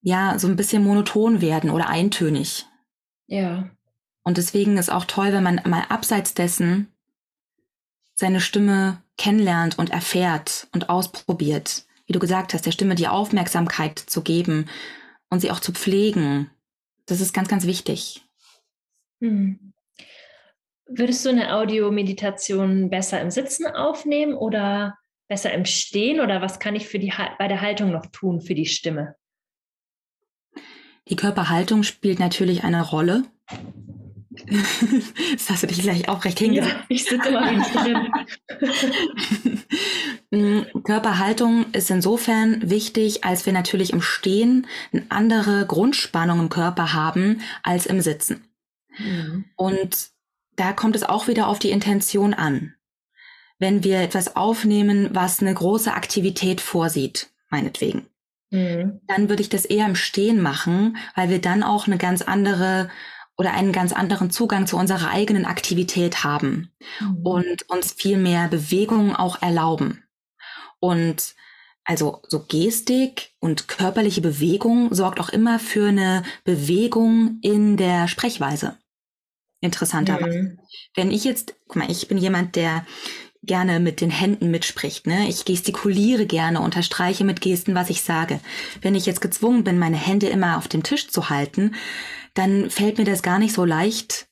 ja 0.00 0.38
so 0.38 0.48
ein 0.48 0.56
bisschen 0.56 0.82
monoton 0.82 1.40
werden 1.40 1.70
oder 1.70 1.88
eintönig. 1.88 2.66
Ja. 3.26 3.70
Und 4.22 4.36
deswegen 4.36 4.76
ist 4.76 4.90
auch 4.90 5.04
toll, 5.04 5.32
wenn 5.32 5.42
man 5.42 5.60
mal 5.64 5.84
abseits 5.88 6.34
dessen 6.34 6.92
seine 8.14 8.40
Stimme 8.40 9.02
kennenlernt 9.16 9.78
und 9.78 9.90
erfährt 9.90 10.68
und 10.72 10.88
ausprobiert. 10.88 11.86
Wie 12.06 12.12
du 12.12 12.18
gesagt 12.18 12.54
hast, 12.54 12.66
der 12.66 12.72
Stimme 12.72 12.94
die 12.94 13.08
Aufmerksamkeit 13.08 13.98
zu 13.98 14.22
geben 14.22 14.68
und 15.30 15.40
sie 15.40 15.50
auch 15.50 15.60
zu 15.60 15.72
pflegen. 15.72 16.50
Das 17.06 17.20
ist 17.20 17.32
ganz, 17.32 17.48
ganz 17.48 17.66
wichtig. 17.66 18.24
Mhm. 19.20 19.72
Würdest 20.86 21.24
du 21.24 21.28
eine 21.28 21.54
Audiomeditation 21.54 22.88
besser 22.88 23.20
im 23.20 23.30
Sitzen 23.30 23.66
aufnehmen 23.66 24.34
oder 24.34 24.96
besser 25.28 25.52
im 25.52 25.66
Stehen 25.66 26.20
oder 26.20 26.40
was 26.40 26.58
kann 26.58 26.74
ich 26.74 26.88
für 26.88 26.98
die, 26.98 27.12
bei 27.38 27.46
der 27.46 27.60
Haltung 27.60 27.92
noch 27.92 28.06
tun 28.06 28.40
für 28.40 28.54
die 28.54 28.66
Stimme? 28.66 29.14
Die 31.10 31.16
Körperhaltung 31.16 31.82
spielt 31.82 32.18
natürlich 32.18 32.64
eine 32.64 32.82
Rolle. 32.82 33.24
das 35.32 35.50
hast 35.50 35.62
du 35.62 35.66
dich 35.66 35.82
gleich 35.82 36.08
auch 36.08 36.24
recht 36.24 36.38
hingesetzt. 36.38 36.74
Ja, 36.74 36.84
ich 36.88 37.04
sitze 37.04 37.28
immer 37.28 37.52
drin. 37.52 38.12
Mm, 40.30 40.60
Körperhaltung 40.84 41.72
ist 41.72 41.90
insofern 41.90 42.68
wichtig, 42.68 43.24
als 43.24 43.46
wir 43.46 43.54
natürlich 43.54 43.94
im 43.94 44.02
Stehen 44.02 44.66
eine 44.92 45.06
andere 45.08 45.64
Grundspannung 45.66 46.40
im 46.40 46.48
Körper 46.50 46.92
haben 46.92 47.40
als 47.62 47.86
im 47.86 48.02
Sitzen. 48.02 48.44
Mhm. 48.98 49.46
Und 49.56 50.10
da 50.56 50.74
kommt 50.74 50.96
es 50.96 51.02
auch 51.02 51.28
wieder 51.28 51.48
auf 51.48 51.58
die 51.58 51.70
Intention 51.70 52.34
an. 52.34 52.74
Wenn 53.58 53.84
wir 53.84 54.00
etwas 54.00 54.36
aufnehmen, 54.36 55.08
was 55.12 55.40
eine 55.40 55.54
große 55.54 55.94
Aktivität 55.94 56.60
vorsieht, 56.60 57.30
meinetwegen, 57.48 58.06
mhm. 58.50 59.00
dann 59.06 59.28
würde 59.28 59.42
ich 59.42 59.48
das 59.48 59.64
eher 59.64 59.86
im 59.86 59.94
Stehen 59.94 60.40
machen, 60.40 60.96
weil 61.14 61.30
wir 61.30 61.40
dann 61.40 61.62
auch 61.62 61.86
eine 61.86 61.98
ganz 61.98 62.22
andere 62.22 62.90
oder 63.36 63.52
einen 63.52 63.72
ganz 63.72 63.92
anderen 63.92 64.30
Zugang 64.30 64.66
zu 64.66 64.76
unserer 64.76 65.10
eigenen 65.10 65.44
Aktivität 65.44 66.24
haben 66.24 66.72
mhm. 67.00 67.16
und 67.24 67.70
uns 67.70 67.92
viel 67.92 68.16
mehr 68.16 68.48
Bewegung 68.48 69.14
auch 69.14 69.40
erlauben. 69.40 70.02
Und 70.80 71.34
also 71.84 72.20
so 72.28 72.44
Gestik 72.44 73.30
und 73.38 73.68
körperliche 73.68 74.20
Bewegung 74.20 74.92
sorgt 74.92 75.20
auch 75.20 75.28
immer 75.28 75.58
für 75.58 75.88
eine 75.88 76.22
Bewegung 76.44 77.38
in 77.42 77.76
der 77.76 78.08
Sprechweise 78.08 78.76
interessanterweise. 79.60 80.42
Mhm. 80.42 80.58
Wenn 80.94 81.10
ich 81.10 81.24
jetzt, 81.24 81.54
guck 81.66 81.76
mal, 81.76 81.90
ich 81.90 82.08
bin 82.08 82.18
jemand, 82.18 82.56
der 82.56 82.86
gerne 83.42 83.80
mit 83.80 84.00
den 84.00 84.10
Händen 84.10 84.50
mitspricht. 84.50 85.06
Ne? 85.06 85.28
Ich 85.28 85.44
gestikuliere 85.44 86.26
gerne, 86.26 86.60
unterstreiche 86.60 87.24
mit 87.24 87.40
Gesten, 87.40 87.74
was 87.74 87.90
ich 87.90 88.02
sage. 88.02 88.40
Wenn 88.82 88.94
ich 88.94 89.06
jetzt 89.06 89.20
gezwungen 89.20 89.64
bin, 89.64 89.78
meine 89.78 89.96
Hände 89.96 90.28
immer 90.28 90.58
auf 90.58 90.68
dem 90.68 90.82
Tisch 90.82 91.08
zu 91.08 91.30
halten, 91.30 91.74
dann 92.34 92.70
fällt 92.70 92.98
mir 92.98 93.04
das 93.04 93.22
gar 93.22 93.38
nicht 93.38 93.54
so 93.54 93.64
leicht, 93.64 94.28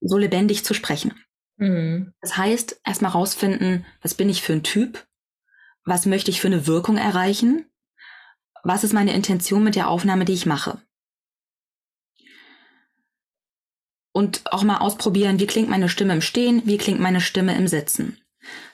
so 0.00 0.16
lebendig 0.18 0.64
zu 0.64 0.74
sprechen. 0.74 1.14
Mhm. 1.56 2.12
Das 2.20 2.36
heißt, 2.36 2.80
erstmal 2.84 3.12
rausfinden, 3.12 3.86
was 4.00 4.14
bin 4.14 4.28
ich 4.28 4.42
für 4.42 4.52
ein 4.52 4.62
Typ? 4.62 5.06
Was 5.84 6.06
möchte 6.06 6.30
ich 6.30 6.40
für 6.40 6.48
eine 6.48 6.66
Wirkung 6.66 6.96
erreichen? 6.96 7.66
Was 8.64 8.84
ist 8.84 8.92
meine 8.92 9.14
Intention 9.14 9.64
mit 9.64 9.74
der 9.74 9.88
Aufnahme, 9.88 10.24
die 10.24 10.34
ich 10.34 10.46
mache? 10.46 10.80
Und 14.22 14.42
auch 14.52 14.62
mal 14.62 14.78
ausprobieren, 14.78 15.40
wie 15.40 15.48
klingt 15.48 15.68
meine 15.68 15.88
Stimme 15.88 16.14
im 16.14 16.20
Stehen, 16.20 16.62
wie 16.64 16.78
klingt 16.78 17.00
meine 17.00 17.20
Stimme 17.20 17.56
im 17.56 17.66
Sitzen. 17.66 18.18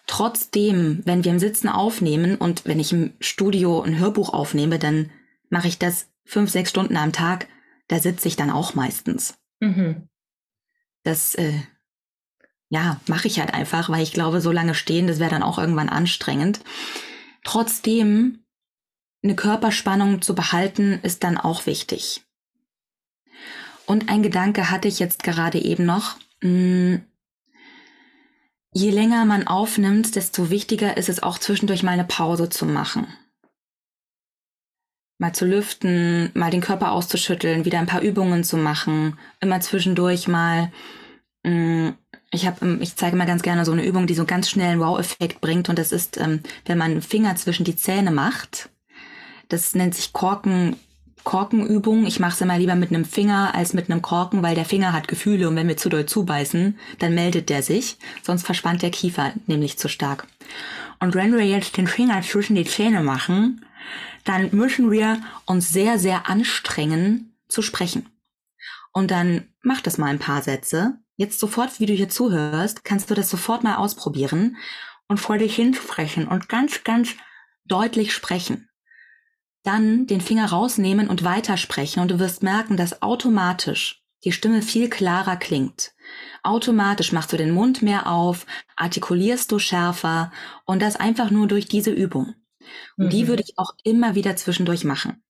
Trotzdem, 0.07 1.01
wenn 1.07 1.25
wir 1.25 1.33
im 1.33 1.39
Sitzen 1.39 1.69
aufnehmen 1.69 2.37
und 2.37 2.67
wenn 2.67 2.79
ich 2.79 2.93
im 2.93 3.15
Studio 3.19 3.81
ein 3.81 3.99
Hörbuch 3.99 4.35
aufnehme, 4.35 4.79
dann 4.79 5.11
mache 5.49 5.69
ich 5.69 5.79
das 5.79 6.09
fünf, 6.27 6.51
sechs 6.51 6.69
Stunden 6.69 6.99
am 6.99 7.13
Tag. 7.13 7.49
Da 7.89 7.99
sitze 7.99 8.29
ich 8.29 8.37
dann 8.37 8.51
auch 8.51 8.75
meistens. 8.75 9.39
Mhm. 9.61 10.09
Das, 11.03 11.35
äh, 11.35 11.61
ja, 12.69 13.01
mache 13.07 13.27
ich 13.27 13.41
halt 13.41 13.55
einfach, 13.55 13.89
weil 13.89 14.03
ich 14.03 14.13
glaube, 14.13 14.43
so 14.43 14.53
lange 14.53 14.75
stehen, 14.75 15.07
das 15.07 15.19
wäre 15.19 15.31
dann 15.31 15.43
auch 15.43 15.59
irgendwann 15.59 15.89
anstrengend. 15.89 16.61
Trotzdem, 17.43 18.45
eine 19.23 19.35
Körperspannung 19.35 20.21
zu 20.21 20.35
behalten, 20.35 21.01
ist 21.03 21.25
dann 21.25 21.39
auch 21.39 21.65
wichtig. 21.65 22.28
Und 23.89 24.11
ein 24.11 24.23
Gedanke 24.23 24.71
hatte 24.71 24.87
ich 24.87 24.99
jetzt 24.99 25.23
gerade 25.23 25.59
eben 25.59 25.87
noch. 25.87 26.17
Hm, 26.43 27.01
je 28.71 28.91
länger 28.91 29.25
man 29.25 29.47
aufnimmt, 29.47 30.15
desto 30.15 30.51
wichtiger 30.51 30.99
ist 30.99 31.09
es 31.09 31.23
auch 31.23 31.39
zwischendurch 31.39 31.83
mal 31.83 31.93
eine 31.93 32.05
Pause 32.05 32.51
zu 32.51 32.67
machen. 32.67 33.07
Mal 35.17 35.33
zu 35.33 35.47
lüften, 35.47 36.31
mal 36.35 36.51
den 36.51 36.61
Körper 36.61 36.93
auszuschütteln, 36.93 37.65
wieder 37.65 37.79
ein 37.79 37.87
paar 37.87 38.03
Übungen 38.03 38.45
zu 38.45 38.59
machen, 38.59 39.19
immer 39.41 39.63
zwischendurch 39.63 40.29
mal. 40.29 40.71
Hm, 41.47 41.95
ich 42.31 42.47
habe, 42.47 42.77
ich 42.83 42.95
zeige 42.95 43.17
mal 43.17 43.27
ganz 43.27 43.41
gerne 43.41 43.65
so 43.65 43.73
eine 43.73 43.87
Übung, 43.87 44.07
die 44.07 44.15
so 44.15 44.27
ganz 44.27 44.51
schnell 44.51 44.73
einen 44.73 44.81
Wow-Effekt 44.83 45.41
bringt. 45.41 45.71
Und 45.71 45.79
das 45.79 45.93
ist, 45.93 46.19
ähm, 46.19 46.43
wenn 46.67 46.77
man 46.77 46.91
einen 46.91 47.03
Finger 47.03 47.37
zwischen 47.37 47.65
die 47.65 47.77
Zähne 47.77 48.11
macht. 48.11 48.69
Das 49.49 49.75
nennt 49.75 49.95
sich 49.95 50.13
Korken 50.13 50.77
Korkenübung. 51.29 52.07
Ich 52.07 52.21
mache 52.21 52.33
es 52.33 52.41
immer 52.41 52.57
lieber 52.57 52.75
mit 52.75 52.89
einem 52.89 53.05
Finger 53.05 53.55
als 53.55 53.75
mit 53.75 53.91
einem 53.91 54.01
Korken, 54.01 54.43
weil 54.43 54.55
der 54.55 54.65
Finger 54.65 54.95
hat 54.95 55.09
Gefühle 55.09 55.47
und 55.47 55.57
wenn 55.57 55.69
wir 55.69 55.77
zu 55.77 55.91
doll 55.91 56.07
zubeißen, 56.07 56.79
dann 57.01 57.15
meldet 57.15 57.51
der 57.51 57.63
sich. 57.63 57.99
Sonst 58.23 58.47
verspannt 58.47 58.81
der 58.81 58.91
Kiefer 58.91 59.35
nämlich 59.47 59.79
zu 59.79 59.91
stark. 59.91 60.27
Und 61.01 61.15
wenn 61.15 61.37
wir 61.37 61.45
jetzt 61.45 61.77
den 61.77 61.87
Finger 61.87 62.23
zwischen 62.23 62.57
die 62.57 62.65
Zähne 62.65 63.03
machen, 63.03 63.63
dann 64.25 64.49
müssen 64.53 64.91
wir 64.91 65.21
uns 65.45 65.69
sehr, 65.69 65.99
sehr 65.99 66.31
anstrengen 66.31 67.37
zu 67.47 67.61
sprechen. 67.61 68.09
Und 68.95 69.11
dann 69.11 69.49
mach 69.61 69.83
das 69.83 69.99
mal 69.99 70.07
ein 70.07 70.19
paar 70.19 70.41
Sätze. 70.41 70.95
Jetzt 71.17 71.41
sofort, 71.41 71.79
wie 71.79 71.85
du 71.85 71.93
hier 71.93 72.09
zuhörst, 72.09 72.85
kannst 72.85 73.11
du 73.11 73.15
das 73.15 73.29
sofort 73.29 73.65
mal 73.65 73.77
ausprobieren 73.77 74.57
und 75.09 75.21
vor 75.21 75.37
dich 75.37 75.57
hinsprechen 75.57 76.27
und 76.27 76.49
ganz, 76.49 76.85
ganz 76.85 77.11
deutlich 77.67 78.15
sprechen. 78.15 78.68
Dann 79.63 80.07
den 80.07 80.21
Finger 80.21 80.47
rausnehmen 80.47 81.09
und 81.09 81.25
weitersprechen 81.25 82.01
und 82.01 82.11
du 82.11 82.19
wirst 82.19 82.43
merken, 82.43 82.77
dass 82.77 83.03
automatisch 83.03 84.03
die 84.25 84.33
Stimme 84.33 84.63
viel 84.63 84.89
klarer 84.89 85.37
klingt. 85.37 85.93
Automatisch 86.43 87.13
machst 87.13 87.33
du 87.33 87.37
den 87.37 87.51
Mund 87.51 87.83
mehr 87.83 88.07
auf, 88.09 88.47
artikulierst 88.77 89.51
du 89.53 89.59
schärfer 89.59 90.33
und 90.65 90.81
das 90.81 90.97
einfach 90.97 91.31
nur 91.31 91.47
durch 91.47 91.67
diese 91.67 91.91
Übung. 91.91 92.35
Und 92.97 93.07
mhm. 93.07 93.11
die 93.11 93.29
würde 93.29 93.43
ich 93.43 93.59
auch 93.59 93.73
immer 93.85 94.15
wieder 94.15 94.37
zwischendurch 94.37 94.85
machen. 94.85 95.23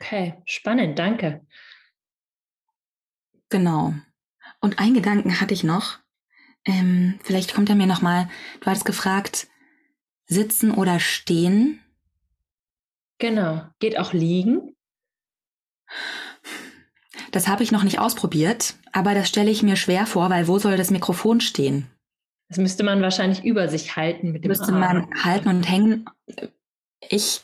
Okay, 0.00 0.40
spannend, 0.44 0.98
danke. 0.98 1.44
Genau. 3.48 3.94
Und 4.60 4.78
einen 4.78 4.94
Gedanken 4.94 5.40
hatte 5.40 5.54
ich 5.54 5.64
noch. 5.64 5.98
Ähm, 6.64 7.18
vielleicht 7.22 7.54
kommt 7.54 7.68
er 7.68 7.74
mir 7.74 7.86
noch 7.86 8.02
mal. 8.02 8.28
Du 8.60 8.66
hattest 8.66 8.84
gefragt, 8.84 9.48
sitzen 10.26 10.72
oder 10.72 11.00
stehen. 11.00 11.80
Genau. 13.18 13.62
Geht 13.80 13.98
auch 13.98 14.12
liegen? 14.12 14.74
Das 17.30 17.48
habe 17.48 17.62
ich 17.62 17.72
noch 17.72 17.82
nicht 17.82 17.98
ausprobiert, 17.98 18.74
aber 18.92 19.14
das 19.14 19.28
stelle 19.28 19.50
ich 19.50 19.62
mir 19.62 19.76
schwer 19.76 20.06
vor, 20.06 20.30
weil 20.30 20.48
wo 20.48 20.58
soll 20.58 20.76
das 20.76 20.90
Mikrofon 20.90 21.40
stehen? 21.40 21.86
Das 22.48 22.58
müsste 22.58 22.82
man 22.82 23.02
wahrscheinlich 23.02 23.44
über 23.44 23.68
sich 23.68 23.96
halten 23.96 24.32
mit 24.32 24.44
dem 24.44 24.48
Müsste 24.48 24.72
Arm. 24.72 24.80
man 24.80 25.10
halten 25.22 25.48
und 25.48 25.68
hängen. 25.68 26.06
Ich 27.10 27.42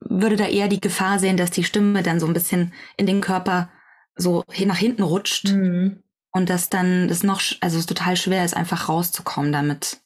würde 0.00 0.36
da 0.36 0.46
eher 0.46 0.68
die 0.68 0.80
Gefahr 0.80 1.18
sehen, 1.18 1.36
dass 1.36 1.50
die 1.50 1.64
Stimme 1.64 2.02
dann 2.02 2.20
so 2.20 2.26
ein 2.26 2.32
bisschen 2.32 2.72
in 2.96 3.06
den 3.06 3.20
Körper 3.20 3.70
so 4.14 4.44
nach 4.64 4.78
hinten 4.78 5.02
rutscht 5.02 5.52
mhm. 5.52 6.02
und 6.32 6.48
dass 6.48 6.70
dann 6.70 7.08
das 7.08 7.22
noch, 7.22 7.42
also 7.60 7.78
es 7.78 7.86
total 7.86 8.16
schwer 8.16 8.44
ist, 8.44 8.56
einfach 8.56 8.88
rauszukommen 8.88 9.52
damit. 9.52 10.00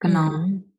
Genau. 0.00 0.30
Mhm. 0.30 0.69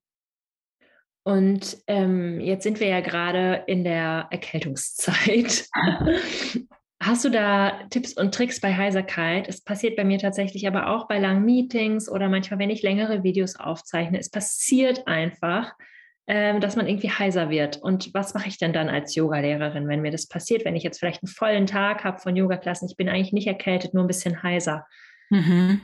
Und 1.23 1.77
ähm, 1.87 2.39
jetzt 2.39 2.63
sind 2.63 2.79
wir 2.79 2.87
ja 2.87 3.01
gerade 3.01 3.63
in 3.67 3.83
der 3.83 4.27
Erkältungszeit. 4.31 5.67
Hast 7.01 7.25
du 7.25 7.29
da 7.29 7.79
Tipps 7.89 8.13
und 8.13 8.33
Tricks 8.33 8.61
bei 8.61 8.75
Heiserkeit? 8.75 9.47
Es 9.47 9.63
passiert 9.63 9.95
bei 9.95 10.03
mir 10.03 10.19
tatsächlich 10.19 10.67
aber 10.67 10.87
auch 10.87 11.07
bei 11.07 11.17
langen 11.17 11.45
Meetings 11.45 12.07
oder 12.09 12.29
manchmal, 12.29 12.59
wenn 12.59 12.69
ich 12.69 12.83
längere 12.83 13.23
Videos 13.23 13.55
aufzeichne. 13.55 14.19
Es 14.19 14.29
passiert 14.29 15.07
einfach, 15.07 15.73
ähm, 16.27 16.61
dass 16.61 16.75
man 16.75 16.87
irgendwie 16.87 17.09
heiser 17.09 17.49
wird. 17.49 17.77
Und 17.77 18.13
was 18.13 18.35
mache 18.35 18.47
ich 18.47 18.59
denn 18.59 18.71
dann 18.71 18.87
als 18.87 19.15
Yogalehrerin, 19.15 19.87
wenn 19.87 20.01
mir 20.01 20.11
das 20.11 20.27
passiert? 20.27 20.63
Wenn 20.63 20.75
ich 20.75 20.83
jetzt 20.83 20.99
vielleicht 20.99 21.23
einen 21.23 21.31
vollen 21.31 21.65
Tag 21.65 22.03
habe 22.03 22.19
von 22.19 22.35
Yogaklassen, 22.35 22.87
ich 22.87 22.97
bin 22.97 23.09
eigentlich 23.09 23.33
nicht 23.33 23.47
erkältet, 23.47 23.95
nur 23.95 24.03
ein 24.03 24.07
bisschen 24.07 24.43
heiser. 24.43 24.85
Mhm. 25.29 25.81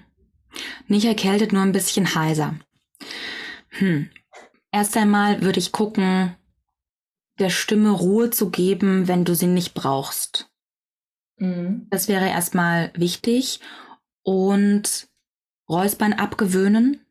Nicht 0.87 1.05
erkältet, 1.05 1.51
nur 1.51 1.63
ein 1.63 1.71
bisschen 1.71 2.13
heiser. 2.13 2.55
Hm. 3.71 4.09
Erst 4.77 4.95
einmal 4.95 5.41
würde 5.41 5.57
ich 5.57 5.71
gucken, 5.71 6.35
der 7.39 7.49
Stimme 7.49 7.89
Ruhe 7.89 8.29
zu 8.29 8.51
geben, 8.51 9.07
wenn 9.07 9.25
du 9.25 9.33
sie 9.33 9.47
nicht 9.47 9.73
brauchst. 9.73 10.51
Mhm. 11.37 11.87
Das 11.89 12.07
wäre 12.07 12.29
erstmal 12.29 12.91
wichtig. 12.95 13.59
Und 14.21 15.07
Räuspern 15.67 16.13
abgewöhnen. 16.13 17.03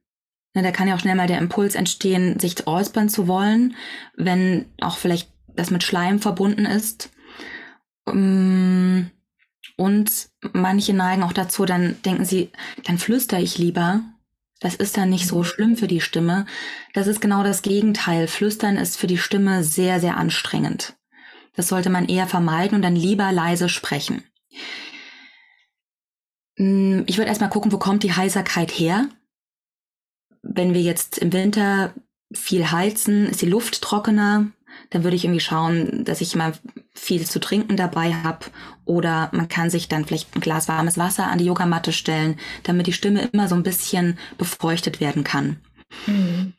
Ja, 0.54 0.62
da 0.62 0.70
kann 0.70 0.86
ja 0.86 0.94
auch 0.94 1.00
schnell 1.00 1.16
mal 1.16 1.26
der 1.26 1.38
Impuls 1.38 1.74
entstehen, 1.74 2.38
sich 2.38 2.64
räuspern 2.68 3.08
zu 3.08 3.26
wollen, 3.26 3.74
wenn 4.14 4.66
auch 4.80 4.96
vielleicht 4.96 5.32
das 5.48 5.72
mit 5.72 5.82
Schleim 5.82 6.20
verbunden 6.20 6.66
ist. 6.66 7.10
Mm, 8.06 9.06
und 9.76 10.28
manche 10.52 10.94
neigen 10.94 11.24
auch 11.24 11.32
dazu, 11.32 11.64
dann 11.64 12.00
denken 12.04 12.24
sie, 12.24 12.52
dann 12.84 12.98
flüster 12.98 13.40
ich 13.40 13.58
lieber. 13.58 14.04
Das 14.60 14.74
ist 14.74 14.96
dann 14.96 15.10
nicht 15.10 15.26
so 15.26 15.44
schlimm 15.44 15.76
für 15.76 15.86
die 15.86 16.00
Stimme. 16.00 16.46
Das 16.94 17.06
ist 17.06 17.20
genau 17.20 17.42
das 17.42 17.62
Gegenteil. 17.62 18.26
Flüstern 18.26 18.76
ist 18.76 18.96
für 18.96 19.06
die 19.06 19.18
Stimme 19.18 19.62
sehr, 19.62 20.00
sehr 20.00 20.16
anstrengend. 20.16 20.96
Das 21.54 21.68
sollte 21.68 21.90
man 21.90 22.08
eher 22.08 22.26
vermeiden 22.26 22.76
und 22.76 22.82
dann 22.82 22.96
lieber 22.96 23.32
leise 23.32 23.68
sprechen. 23.68 24.24
Mm, 26.56 27.02
ich 27.06 27.18
würde 27.18 27.28
erstmal 27.28 27.50
gucken, 27.50 27.72
wo 27.72 27.78
kommt 27.78 28.02
die 28.02 28.14
Heiserkeit 28.14 28.70
her? 28.70 29.08
Wenn 30.42 30.74
wir 30.74 30.82
jetzt 30.82 31.18
im 31.18 31.32
Winter 31.32 31.94
viel 32.32 32.70
heizen, 32.70 33.26
ist 33.26 33.42
die 33.42 33.46
Luft 33.46 33.82
trockener, 33.82 34.50
dann 34.90 35.04
würde 35.04 35.16
ich 35.16 35.24
irgendwie 35.24 35.40
schauen, 35.40 36.04
dass 36.04 36.20
ich 36.20 36.34
mal 36.34 36.52
viel 36.94 37.26
zu 37.26 37.40
trinken 37.40 37.76
dabei 37.76 38.14
habe. 38.14 38.46
Oder 38.84 39.30
man 39.32 39.48
kann 39.48 39.70
sich 39.70 39.88
dann 39.88 40.04
vielleicht 40.04 40.34
ein 40.36 40.40
Glas 40.40 40.68
warmes 40.68 40.98
Wasser 40.98 41.26
an 41.26 41.38
die 41.38 41.44
Yogamatte 41.46 41.92
stellen, 41.92 42.38
damit 42.62 42.86
die 42.86 42.92
Stimme 42.92 43.28
immer 43.32 43.48
so 43.48 43.54
ein 43.54 43.62
bisschen 43.62 44.18
befeuchtet 44.38 45.00
werden 45.00 45.24
kann. 45.24 45.60
Mhm. 46.06 46.52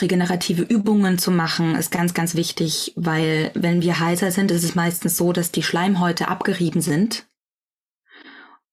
Regenerative 0.00 0.62
Übungen 0.62 1.18
zu 1.18 1.30
machen 1.30 1.74
ist 1.74 1.90
ganz, 1.90 2.14
ganz 2.14 2.34
wichtig, 2.34 2.92
weil 2.94 3.50
wenn 3.54 3.82
wir 3.82 3.98
heiser 3.98 4.30
sind, 4.30 4.50
ist 4.50 4.62
es 4.62 4.74
meistens 4.74 5.16
so, 5.16 5.32
dass 5.32 5.50
die 5.50 5.64
Schleimhäute 5.64 6.28
abgerieben 6.28 6.80
sind 6.80 7.26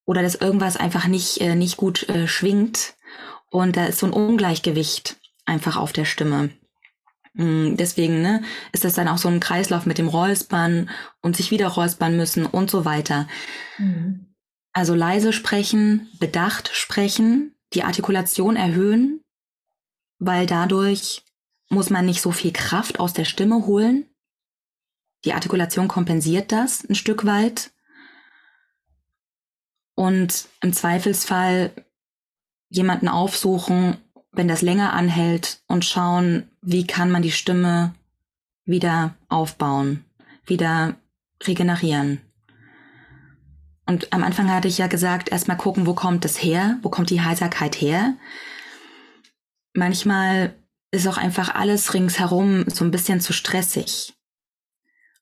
oder 0.05 0.21
dass 0.21 0.35
irgendwas 0.35 0.77
einfach 0.77 1.07
nicht, 1.07 1.41
äh, 1.41 1.55
nicht 1.55 1.77
gut 1.77 2.07
äh, 2.07 2.27
schwingt 2.27 2.95
und 3.49 3.77
da 3.77 3.85
ist 3.85 3.99
so 3.99 4.05
ein 4.05 4.13
Ungleichgewicht 4.13 5.17
einfach 5.45 5.75
auf 5.77 5.91
der 5.91 6.05
Stimme. 6.05 6.51
Mm, 7.37 7.75
deswegen 7.75 8.21
ne, 8.21 8.41
ist 8.71 8.83
das 8.83 8.95
dann 8.95 9.07
auch 9.07 9.19
so 9.19 9.29
ein 9.29 9.39
Kreislauf 9.39 9.85
mit 9.85 9.99
dem 9.99 10.07
Räuspern 10.07 10.89
und 11.21 11.37
sich 11.37 11.51
wieder 11.51 11.67
räuspern 11.67 12.17
müssen 12.17 12.45
und 12.45 12.69
so 12.69 12.83
weiter. 12.83 13.27
Mhm. 13.77 14.25
Also 14.73 14.95
leise 14.95 15.33
sprechen, 15.33 16.09
bedacht 16.19 16.69
sprechen, 16.73 17.55
die 17.73 17.83
Artikulation 17.83 18.55
erhöhen, 18.55 19.21
weil 20.19 20.47
dadurch 20.47 21.23
muss 21.69 21.89
man 21.89 22.05
nicht 22.05 22.21
so 22.21 22.31
viel 22.31 22.51
Kraft 22.51 22.99
aus 22.99 23.13
der 23.13 23.25
Stimme 23.25 23.65
holen. 23.67 24.05
Die 25.25 25.33
Artikulation 25.33 25.87
kompensiert 25.87 26.51
das 26.51 26.83
ein 26.87 26.95
Stück 26.95 27.25
weit. 27.25 27.71
Und 29.95 30.47
im 30.61 30.73
Zweifelsfall 30.73 31.71
jemanden 32.69 33.07
aufsuchen, 33.07 33.97
wenn 34.37 34.47
das 34.47 34.61
länger 34.61 34.93
anhält 34.93 35.61
und 35.67 35.85
schauen, 35.85 36.49
wie 36.61 36.87
kann 36.87 37.11
man 37.11 37.21
die 37.21 37.31
Stimme 37.31 37.93
wieder 38.65 39.15
aufbauen, 39.29 40.05
wieder 40.45 40.95
regenerieren. 41.45 42.21
Und 43.85 44.11
am 44.13 44.23
Anfang 44.23 44.51
hatte 44.51 44.67
ich 44.67 44.77
ja 44.77 44.87
gesagt, 44.87 45.29
erstmal 45.29 45.57
gucken, 45.57 45.85
wo 45.85 45.93
kommt 45.93 46.25
es 46.25 46.41
her, 46.41 46.77
wo 46.81 46.89
kommt 46.89 47.09
die 47.09 47.21
Heiserkeit 47.21 47.79
her 47.79 48.15
manchmal 49.77 50.55
ist 50.91 51.07
auch 51.07 51.17
einfach 51.17 51.55
alles 51.55 51.93
ringsherum 51.93 52.65
so 52.67 52.83
ein 52.83 52.91
bisschen 52.91 53.21
zu 53.21 53.31
stressig. 53.31 54.13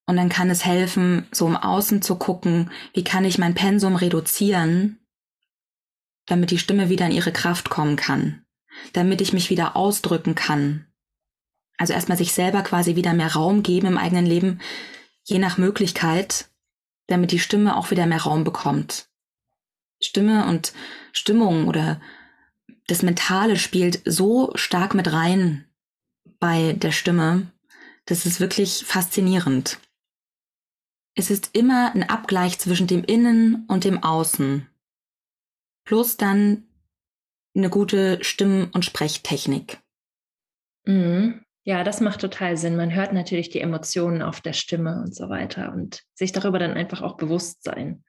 Und 0.07 0.17
dann 0.17 0.29
kann 0.29 0.49
es 0.49 0.65
helfen, 0.65 1.27
so 1.31 1.47
im 1.47 1.57
Außen 1.57 2.01
zu 2.01 2.15
gucken, 2.15 2.71
wie 2.93 3.03
kann 3.03 3.25
ich 3.25 3.37
mein 3.37 3.55
Pensum 3.55 3.95
reduzieren, 3.95 4.99
damit 6.27 6.51
die 6.51 6.59
Stimme 6.59 6.89
wieder 6.89 7.07
in 7.07 7.11
ihre 7.11 7.31
Kraft 7.31 7.69
kommen 7.69 7.95
kann, 7.95 8.44
damit 8.93 9.21
ich 9.21 9.33
mich 9.33 9.49
wieder 9.49 9.75
ausdrücken 9.75 10.35
kann. 10.35 10.85
Also 11.77 11.93
erstmal 11.93 12.17
sich 12.17 12.33
selber 12.33 12.61
quasi 12.61 12.95
wieder 12.95 13.13
mehr 13.13 13.33
Raum 13.33 13.63
geben 13.63 13.87
im 13.87 13.97
eigenen 13.97 14.25
Leben, 14.25 14.59
je 15.23 15.39
nach 15.39 15.57
Möglichkeit, 15.57 16.49
damit 17.07 17.31
die 17.31 17.39
Stimme 17.39 17.75
auch 17.75 17.91
wieder 17.91 18.05
mehr 18.05 18.21
Raum 18.21 18.43
bekommt. 18.43 19.07
Stimme 20.01 20.45
und 20.47 20.73
Stimmung 21.11 21.67
oder 21.67 22.01
das 22.87 23.01
Mentale 23.01 23.57
spielt 23.57 24.01
so 24.05 24.51
stark 24.55 24.93
mit 24.93 25.11
rein 25.11 25.65
bei 26.39 26.73
der 26.73 26.91
Stimme. 26.91 27.51
Das 28.05 28.25
ist 28.25 28.39
wirklich 28.39 28.83
faszinierend. 28.85 29.79
Es 31.15 31.31
ist 31.31 31.51
immer 31.53 31.93
ein 31.95 32.03
Abgleich 32.03 32.59
zwischen 32.59 32.87
dem 32.87 33.03
Innen 33.03 33.65
und 33.67 33.83
dem 33.83 34.03
Außen. 34.03 34.67
Plus 35.85 36.17
dann 36.17 36.63
eine 37.55 37.69
gute 37.69 38.23
Stimm- 38.23 38.69
und 38.73 38.85
Sprechtechnik. 38.85 39.79
Mhm. 40.85 41.41
Ja, 41.63 41.83
das 41.83 41.99
macht 41.99 42.21
total 42.21 42.57
Sinn. 42.57 42.75
Man 42.75 42.93
hört 42.93 43.11
natürlich 43.11 43.49
die 43.49 43.59
Emotionen 43.59 44.21
auf 44.21 44.39
der 44.39 44.53
Stimme 44.53 45.01
und 45.01 45.15
so 45.15 45.29
weiter 45.29 45.73
und 45.73 46.03
sich 46.13 46.31
darüber 46.31 46.59
dann 46.59 46.73
einfach 46.73 47.01
auch 47.01 47.17
bewusst 47.17 47.63
sein. 47.63 48.03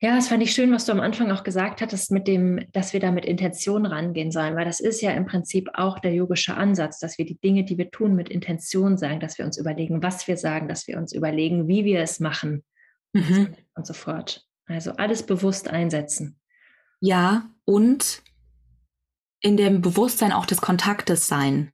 Ja, 0.00 0.16
das 0.16 0.28
fand 0.28 0.42
ich 0.42 0.52
schön, 0.52 0.72
was 0.72 0.84
du 0.84 0.92
am 0.92 1.00
Anfang 1.00 1.30
auch 1.30 1.44
gesagt 1.44 1.80
hattest, 1.80 2.10
mit 2.10 2.26
dem, 2.26 2.60
dass 2.72 2.92
wir 2.92 3.00
da 3.00 3.12
mit 3.12 3.24
Intention 3.24 3.86
rangehen 3.86 4.32
sollen, 4.32 4.56
weil 4.56 4.64
das 4.64 4.80
ist 4.80 5.00
ja 5.00 5.12
im 5.12 5.24
Prinzip 5.24 5.70
auch 5.74 5.98
der 6.00 6.12
yogische 6.12 6.56
Ansatz, 6.56 6.98
dass 6.98 7.16
wir 7.16 7.24
die 7.24 7.38
Dinge, 7.38 7.64
die 7.64 7.78
wir 7.78 7.90
tun, 7.90 8.14
mit 8.14 8.28
Intention 8.28 8.98
sagen, 8.98 9.20
dass 9.20 9.38
wir 9.38 9.46
uns 9.46 9.56
überlegen, 9.56 10.02
was 10.02 10.26
wir 10.26 10.36
sagen, 10.36 10.68
dass 10.68 10.88
wir 10.88 10.98
uns 10.98 11.14
überlegen, 11.14 11.68
wie 11.68 11.84
wir 11.84 12.00
es 12.00 12.18
machen 12.20 12.64
mhm. 13.14 13.54
und 13.76 13.86
so 13.86 13.94
fort. 13.94 14.44
Also 14.66 14.92
alles 14.92 15.22
bewusst 15.22 15.68
einsetzen. 15.68 16.38
Ja, 17.00 17.48
und 17.64 18.22
in 19.40 19.56
dem 19.56 19.82
Bewusstsein 19.82 20.32
auch 20.32 20.46
des 20.46 20.60
Kontaktes 20.60 21.28
sein. 21.28 21.72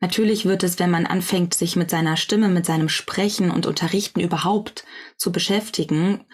Natürlich 0.00 0.44
wird 0.44 0.62
es, 0.62 0.78
wenn 0.78 0.90
man 0.90 1.06
anfängt, 1.06 1.54
sich 1.54 1.74
mit 1.74 1.90
seiner 1.90 2.16
Stimme, 2.16 2.48
mit 2.48 2.66
seinem 2.66 2.88
Sprechen 2.88 3.50
und 3.50 3.66
Unterrichten 3.66 4.20
überhaupt 4.20 4.84
zu 5.16 5.32
beschäftigen, 5.32 6.24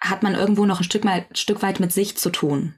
hat 0.00 0.22
man 0.22 0.34
irgendwo 0.34 0.64
noch 0.64 0.78
ein 0.78 0.84
Stück, 0.84 1.04
mal, 1.04 1.26
Stück 1.34 1.62
weit 1.62 1.80
mit 1.80 1.92
sich 1.92 2.16
zu 2.16 2.30
tun. 2.30 2.74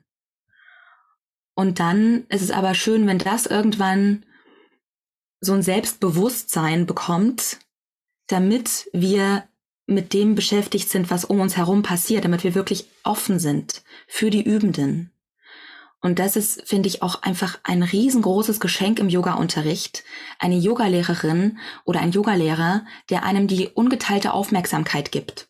Und 1.54 1.78
dann 1.78 2.24
ist 2.28 2.42
es 2.42 2.50
aber 2.50 2.74
schön, 2.74 3.06
wenn 3.06 3.18
das 3.18 3.44
irgendwann 3.46 4.24
so 5.40 5.52
ein 5.52 5.62
Selbstbewusstsein 5.62 6.87
bekommt, 6.87 7.59
damit 8.28 8.88
wir 8.92 9.44
mit 9.90 10.12
dem 10.12 10.35
beschäftigt 10.35 10.88
sind, 10.88 11.11
was 11.11 11.24
um 11.24 11.40
uns 11.40 11.57
herum 11.57 11.83
passiert, 11.83 12.24
damit 12.24 12.44
wir 12.44 12.55
wirklich 12.55 12.87
offen 13.05 13.38
sind 13.38 13.83
für 14.07 14.31
die 14.31 14.42
Übenden. 14.42 15.12
Und 16.00 16.18
das 16.18 16.37
ist, 16.37 16.66
finde 16.66 16.88
ich, 16.88 17.03
auch 17.03 17.22
einfach 17.22 17.59
ein 17.62 17.83
riesengroßes 17.83 18.59
Geschenk 18.59 18.98
im 18.98 19.11
Yoga-Unterricht. 19.11 20.03
Eine 20.38 20.57
Yogalehrerin 20.57 21.59
oder 21.85 22.00
ein 22.00 22.12
Yogalehrer, 22.12 22.87
der 23.11 23.24
einem 23.24 23.48
die 23.48 23.68
ungeteilte 23.68 24.33
Aufmerksamkeit 24.33 25.12
gibt. 25.12 25.48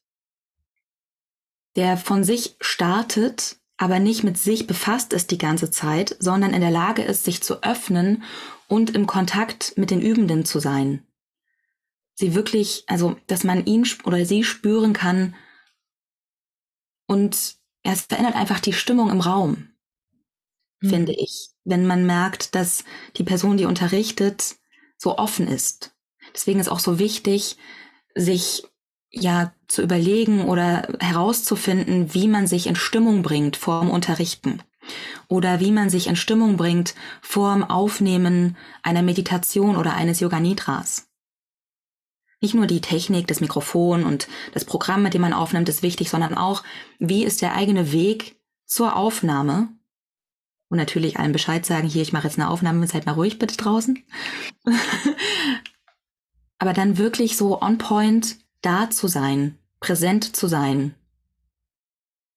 Der 1.76 1.96
von 1.96 2.24
sich 2.24 2.56
startet, 2.60 3.58
aber 3.76 4.00
nicht 4.00 4.24
mit 4.24 4.38
sich 4.38 4.66
befasst 4.66 5.12
ist 5.12 5.30
die 5.30 5.38
ganze 5.38 5.70
Zeit, 5.70 6.16
sondern 6.18 6.52
in 6.52 6.60
der 6.60 6.72
Lage 6.72 7.02
ist, 7.02 7.24
sich 7.24 7.42
zu 7.42 7.62
öffnen 7.62 8.24
und 8.66 8.90
im 8.90 9.06
Kontakt 9.06 9.74
mit 9.76 9.92
den 9.92 10.00
Übenden 10.00 10.44
zu 10.44 10.58
sein. 10.58 11.06
Sie 12.14 12.34
wirklich, 12.34 12.84
also, 12.86 13.16
dass 13.26 13.44
man 13.44 13.64
ihn 13.64 13.86
oder 14.04 14.24
sie 14.24 14.44
spüren 14.44 14.92
kann 14.92 15.34
und 17.06 17.56
es 17.82 18.02
verändert 18.02 18.36
einfach 18.36 18.60
die 18.60 18.74
Stimmung 18.74 19.10
im 19.10 19.20
Raum 19.20 19.70
mhm. 20.80 20.88
finde 20.88 21.12
ich, 21.12 21.50
wenn 21.64 21.86
man 21.86 22.06
merkt, 22.06 22.54
dass 22.54 22.84
die 23.16 23.24
Person, 23.24 23.56
die 23.56 23.64
unterrichtet, 23.64 24.56
so 24.96 25.18
offen 25.18 25.46
ist. 25.48 25.94
Deswegen 26.34 26.60
ist 26.60 26.68
auch 26.68 26.80
so 26.80 26.98
wichtig, 26.98 27.56
sich 28.14 28.64
ja 29.10 29.52
zu 29.66 29.82
überlegen 29.82 30.44
oder 30.44 30.88
herauszufinden, 31.00 32.14
wie 32.14 32.28
man 32.28 32.46
sich 32.46 32.66
in 32.66 32.76
Stimmung 32.76 33.22
bringt 33.22 33.56
vor 33.56 33.80
dem 33.80 33.90
Unterrichten 33.90 34.62
oder 35.28 35.60
wie 35.60 35.72
man 35.72 35.90
sich 35.90 36.06
in 36.06 36.16
Stimmung 36.16 36.56
bringt 36.56 36.94
vor 37.20 37.52
dem 37.54 37.64
Aufnehmen 37.64 38.56
einer 38.82 39.02
Meditation 39.02 39.76
oder 39.76 39.94
eines 39.94 40.20
Yoga 40.20 40.40
Nidras. 40.40 41.09
Nicht 42.40 42.54
nur 42.54 42.66
die 42.66 42.80
Technik, 42.80 43.26
das 43.26 43.40
Mikrofon 43.40 44.04
und 44.04 44.26
das 44.52 44.64
Programm, 44.64 45.02
mit 45.02 45.12
dem 45.14 45.20
man 45.20 45.34
aufnimmt, 45.34 45.68
ist 45.68 45.82
wichtig, 45.82 46.08
sondern 46.08 46.34
auch, 46.34 46.62
wie 46.98 47.24
ist 47.24 47.42
der 47.42 47.54
eigene 47.54 47.92
Weg 47.92 48.40
zur 48.64 48.96
Aufnahme 48.96 49.68
und 50.70 50.78
natürlich 50.78 51.18
allen 51.18 51.32
Bescheid 51.32 51.66
sagen, 51.66 51.88
hier, 51.88 52.02
ich 52.02 52.12
mache 52.12 52.28
jetzt 52.28 52.38
eine 52.38 52.48
Aufnahme, 52.48 52.86
seid 52.86 53.04
mal 53.04 53.12
ruhig 53.12 53.38
bitte 53.38 53.56
draußen. 53.56 54.02
Aber 56.58 56.72
dann 56.72 56.96
wirklich 56.96 57.36
so 57.36 57.60
on 57.60 57.78
point 57.78 58.38
da 58.62 58.88
zu 58.88 59.08
sein, 59.08 59.58
präsent 59.80 60.36
zu 60.36 60.46
sein. 60.46 60.94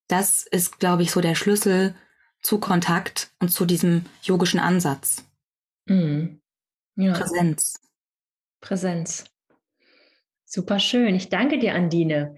Das 0.08 0.44
ist, 0.44 0.80
glaube 0.80 1.04
ich, 1.04 1.12
so 1.12 1.22
der 1.22 1.36
Schlüssel 1.36 1.96
zu 2.42 2.60
Kontakt 2.60 3.32
und 3.40 3.50
zu 3.50 3.66
diesem 3.66 4.06
yogischen 4.22 4.60
Ansatz. 4.60 5.24
Mhm. 5.86 6.42
Ja. 6.96 7.14
Präsenz. 7.14 7.80
Präsenz. 8.62 9.26
Super 10.54 10.80
schön. 10.80 11.16
Ich 11.16 11.30
danke 11.30 11.58
dir, 11.58 11.74
Andine. 11.74 12.36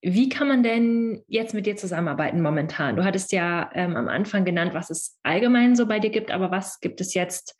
Wie 0.00 0.28
kann 0.28 0.46
man 0.46 0.62
denn 0.62 1.24
jetzt 1.26 1.52
mit 1.52 1.66
dir 1.66 1.76
zusammenarbeiten 1.76 2.40
momentan? 2.40 2.94
Du 2.94 3.02
hattest 3.02 3.32
ja 3.32 3.68
ähm, 3.74 3.96
am 3.96 4.06
Anfang 4.06 4.44
genannt, 4.44 4.72
was 4.72 4.88
es 4.88 5.18
allgemein 5.24 5.74
so 5.74 5.86
bei 5.86 5.98
dir 5.98 6.10
gibt, 6.10 6.30
aber 6.30 6.52
was 6.52 6.78
gibt 6.78 7.00
es 7.00 7.12
jetzt 7.14 7.56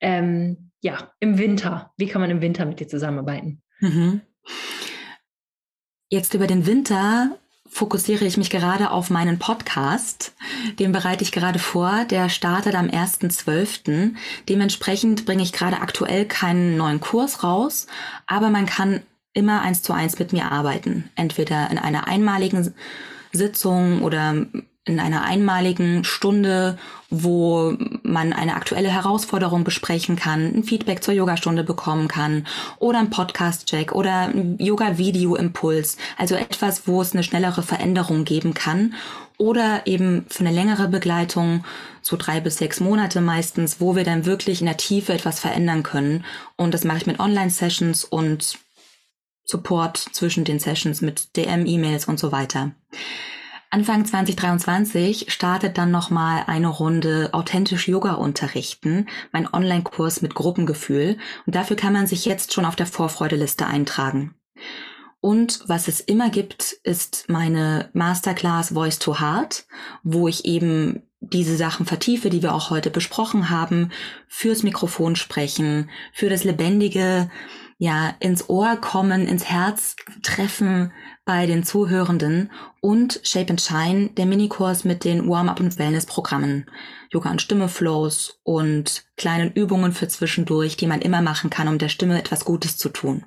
ähm, 0.00 0.70
ja, 0.80 1.10
im 1.18 1.38
Winter? 1.38 1.92
Wie 1.96 2.06
kann 2.06 2.20
man 2.20 2.30
im 2.30 2.40
Winter 2.40 2.66
mit 2.66 2.78
dir 2.78 2.86
zusammenarbeiten? 2.86 3.60
Mhm. 3.80 4.20
Jetzt 6.08 6.34
über 6.34 6.46
den 6.46 6.64
Winter 6.64 7.36
fokussiere 7.68 8.26
ich 8.26 8.36
mich 8.36 8.50
gerade 8.50 8.92
auf 8.92 9.10
meinen 9.10 9.40
Podcast. 9.40 10.36
Den 10.78 10.92
bereite 10.92 11.24
ich 11.24 11.32
gerade 11.32 11.58
vor. 11.58 12.04
Der 12.04 12.28
startet 12.28 12.76
am 12.76 12.86
1.12. 12.86 14.14
Dementsprechend 14.48 15.26
bringe 15.26 15.42
ich 15.42 15.52
gerade 15.52 15.80
aktuell 15.80 16.26
keinen 16.26 16.76
neuen 16.76 17.00
Kurs 17.00 17.42
raus, 17.42 17.88
aber 18.28 18.50
man 18.50 18.66
kann 18.66 19.02
immer 19.34 19.62
eins 19.62 19.82
zu 19.82 19.92
eins 19.92 20.18
mit 20.18 20.32
mir 20.32 20.50
arbeiten. 20.50 21.10
Entweder 21.14 21.70
in 21.70 21.78
einer 21.78 22.08
einmaligen 22.08 22.74
Sitzung 23.32 24.02
oder 24.02 24.46
in 24.88 25.00
einer 25.00 25.22
einmaligen 25.22 26.02
Stunde, 26.02 26.78
wo 27.10 27.74
man 28.02 28.32
eine 28.32 28.54
aktuelle 28.54 28.88
Herausforderung 28.88 29.62
besprechen 29.64 30.16
kann, 30.16 30.54
ein 30.54 30.64
Feedback 30.64 31.04
zur 31.04 31.14
Yogastunde 31.14 31.62
bekommen 31.62 32.08
kann 32.08 32.46
oder 32.78 32.98
ein 32.98 33.10
Podcast-Check 33.10 33.92
oder 33.92 34.28
ein 34.28 34.56
Yoga-Video-Impuls. 34.58 35.98
Also 36.16 36.34
etwas, 36.34 36.88
wo 36.88 37.02
es 37.02 37.12
eine 37.12 37.22
schnellere 37.22 37.62
Veränderung 37.62 38.24
geben 38.24 38.54
kann 38.54 38.94
oder 39.36 39.86
eben 39.86 40.26
für 40.28 40.40
eine 40.40 40.52
längere 40.54 40.88
Begleitung, 40.88 41.64
so 42.02 42.16
drei 42.16 42.40
bis 42.40 42.56
sechs 42.56 42.80
Monate 42.80 43.20
meistens, 43.20 43.80
wo 43.80 43.94
wir 43.94 44.04
dann 44.04 44.26
wirklich 44.26 44.60
in 44.60 44.66
der 44.66 44.78
Tiefe 44.78 45.12
etwas 45.12 45.38
verändern 45.38 45.82
können. 45.82 46.24
Und 46.56 46.74
das 46.74 46.84
mache 46.84 46.98
ich 46.98 47.06
mit 47.06 47.20
Online-Sessions 47.20 48.04
und 48.04 48.58
Support 49.50 49.96
zwischen 49.96 50.44
den 50.44 50.58
Sessions 50.58 51.00
mit 51.00 51.36
DM, 51.36 51.64
E-Mails 51.66 52.06
und 52.06 52.18
so 52.18 52.32
weiter. 52.32 52.72
Anfang 53.70 54.04
2023 54.04 55.30
startet 55.32 55.76
dann 55.76 55.90
nochmal 55.90 56.44
eine 56.46 56.68
Runde 56.68 57.30
authentisch 57.32 57.88
Yoga 57.88 58.14
unterrichten, 58.14 59.06
mein 59.32 59.52
Online-Kurs 59.52 60.22
mit 60.22 60.34
Gruppengefühl. 60.34 61.18
Und 61.44 61.54
dafür 61.54 61.76
kann 61.76 61.92
man 61.92 62.06
sich 62.06 62.24
jetzt 62.24 62.52
schon 62.52 62.64
auf 62.64 62.76
der 62.76 62.86
Vorfreudeliste 62.86 63.66
eintragen. 63.66 64.34
Und 65.20 65.60
was 65.66 65.88
es 65.88 66.00
immer 66.00 66.30
gibt, 66.30 66.72
ist 66.82 67.26
meine 67.28 67.90
Masterclass 67.92 68.70
Voice 68.72 68.98
to 68.98 69.20
Heart, 69.20 69.66
wo 70.02 70.28
ich 70.28 70.44
eben 70.44 71.02
diese 71.20 71.56
Sachen 71.56 71.84
vertiefe, 71.84 72.30
die 72.30 72.42
wir 72.42 72.54
auch 72.54 72.70
heute 72.70 72.90
besprochen 72.90 73.50
haben, 73.50 73.90
fürs 74.28 74.62
Mikrofon 74.62 75.16
sprechen, 75.16 75.90
für 76.12 76.30
das 76.30 76.44
lebendige 76.44 77.30
ja 77.78 78.14
ins 78.20 78.48
Ohr 78.48 78.76
kommen, 78.76 79.26
ins 79.26 79.44
Herz 79.44 79.96
treffen 80.22 80.92
bei 81.24 81.46
den 81.46 81.62
Zuhörenden 81.62 82.50
und 82.80 83.20
Shape 83.22 83.50
and 83.50 83.60
Shine, 83.60 84.10
der 84.10 84.26
Minikurs 84.26 84.84
mit 84.84 85.04
den 85.04 85.28
Warm-up 85.28 85.60
und 85.60 85.78
Wellness-Programmen, 85.78 86.68
Yoga 87.10 87.30
und 87.30 87.40
Stimme-Flows 87.40 88.40
und 88.42 89.04
kleinen 89.16 89.52
Übungen 89.52 89.92
für 89.92 90.08
zwischendurch, 90.08 90.76
die 90.76 90.86
man 90.86 91.00
immer 91.00 91.22
machen 91.22 91.50
kann, 91.50 91.68
um 91.68 91.78
der 91.78 91.88
Stimme 91.88 92.18
etwas 92.18 92.44
Gutes 92.44 92.76
zu 92.76 92.88
tun. 92.88 93.24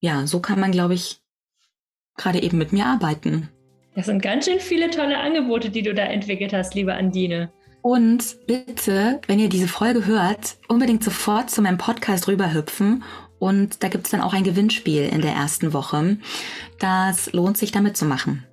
Ja, 0.00 0.26
so 0.26 0.40
kann 0.40 0.60
man, 0.60 0.70
glaube 0.70 0.94
ich, 0.94 1.20
gerade 2.16 2.40
eben 2.42 2.58
mit 2.58 2.72
mir 2.72 2.86
arbeiten. 2.86 3.48
Das 3.94 4.06
sind 4.06 4.22
ganz 4.22 4.44
schön 4.44 4.60
viele 4.60 4.90
tolle 4.90 5.18
Angebote, 5.18 5.70
die 5.70 5.82
du 5.82 5.94
da 5.94 6.04
entwickelt 6.04 6.52
hast, 6.52 6.74
liebe 6.74 6.94
Andine. 6.94 7.50
Und 7.86 8.44
bitte, 8.48 9.20
wenn 9.28 9.38
ihr 9.38 9.48
diese 9.48 9.68
Folge 9.68 10.06
hört, 10.06 10.56
unbedingt 10.66 11.04
sofort 11.04 11.50
zu 11.50 11.62
meinem 11.62 11.78
Podcast 11.78 12.26
rüberhüpfen. 12.26 13.04
Und 13.38 13.84
da 13.84 13.88
gibt 13.88 14.06
es 14.06 14.10
dann 14.10 14.22
auch 14.22 14.34
ein 14.34 14.42
Gewinnspiel 14.42 15.02
in 15.02 15.20
der 15.20 15.30
ersten 15.30 15.72
Woche. 15.72 16.18
Das 16.80 17.32
lohnt 17.32 17.56
sich, 17.56 17.70
da 17.70 17.80
mitzumachen. 17.80 18.44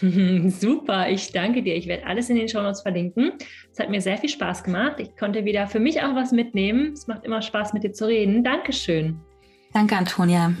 Super, 0.00 1.10
ich 1.10 1.32
danke 1.32 1.64
dir. 1.64 1.74
Ich 1.74 1.88
werde 1.88 2.06
alles 2.06 2.30
in 2.30 2.36
den 2.36 2.48
Shownotes 2.48 2.82
verlinken. 2.82 3.32
Es 3.72 3.80
hat 3.80 3.90
mir 3.90 4.00
sehr 4.00 4.18
viel 4.18 4.30
Spaß 4.30 4.62
gemacht. 4.62 5.00
Ich 5.00 5.16
konnte 5.16 5.44
wieder 5.44 5.66
für 5.66 5.80
mich 5.80 6.00
auch 6.02 6.14
was 6.14 6.30
mitnehmen. 6.30 6.92
Es 6.92 7.08
macht 7.08 7.24
immer 7.24 7.42
Spaß, 7.42 7.72
mit 7.72 7.82
dir 7.82 7.92
zu 7.92 8.06
reden. 8.06 8.44
Dankeschön. 8.44 9.18
Danke, 9.72 9.96
Antonia. 9.96 10.54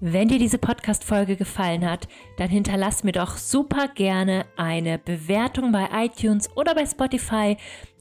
Wenn 0.00 0.28
dir 0.28 0.38
diese 0.38 0.58
Podcast-Folge 0.58 1.34
gefallen 1.34 1.84
hat, 1.84 2.06
dann 2.36 2.48
hinterlass 2.48 3.02
mir 3.02 3.12
doch 3.12 3.36
super 3.36 3.88
gerne 3.88 4.46
eine 4.56 4.96
Bewertung 4.96 5.72
bei 5.72 5.88
iTunes 5.92 6.48
oder 6.56 6.76
bei 6.76 6.86
Spotify. 6.86 7.56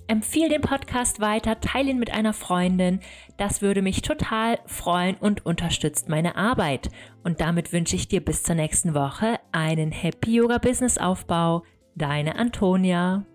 Empfehle 0.08 0.50
den 0.50 0.62
Podcast 0.62 1.20
weiter, 1.20 1.60
teile 1.60 1.90
ihn 1.90 1.98
mit 1.98 2.12
einer 2.12 2.34
Freundin. 2.34 3.00
Das 3.38 3.64
würde 3.64 3.82
mich 3.82 4.04
total 4.04 4.60
freuen 4.68 5.16
und 5.16 5.46
unterstützt 5.46 6.08
meine 6.08 6.36
Arbeit. 6.36 6.92
Und 7.24 7.42
damit 7.42 7.74
wünsche 7.74 7.96
ich 7.96 8.08
dir 8.08 8.24
bis 8.24 8.44
zur 8.44 8.56
nächsten 8.56 8.94
Woche 8.94 9.40
einen 9.52 9.92
Happy 9.92 10.36
Yoga 10.36 10.60
Business 10.60 11.00
Aufbau. 11.00 11.64
Deine 11.96 12.36
Antonia. 12.36 13.26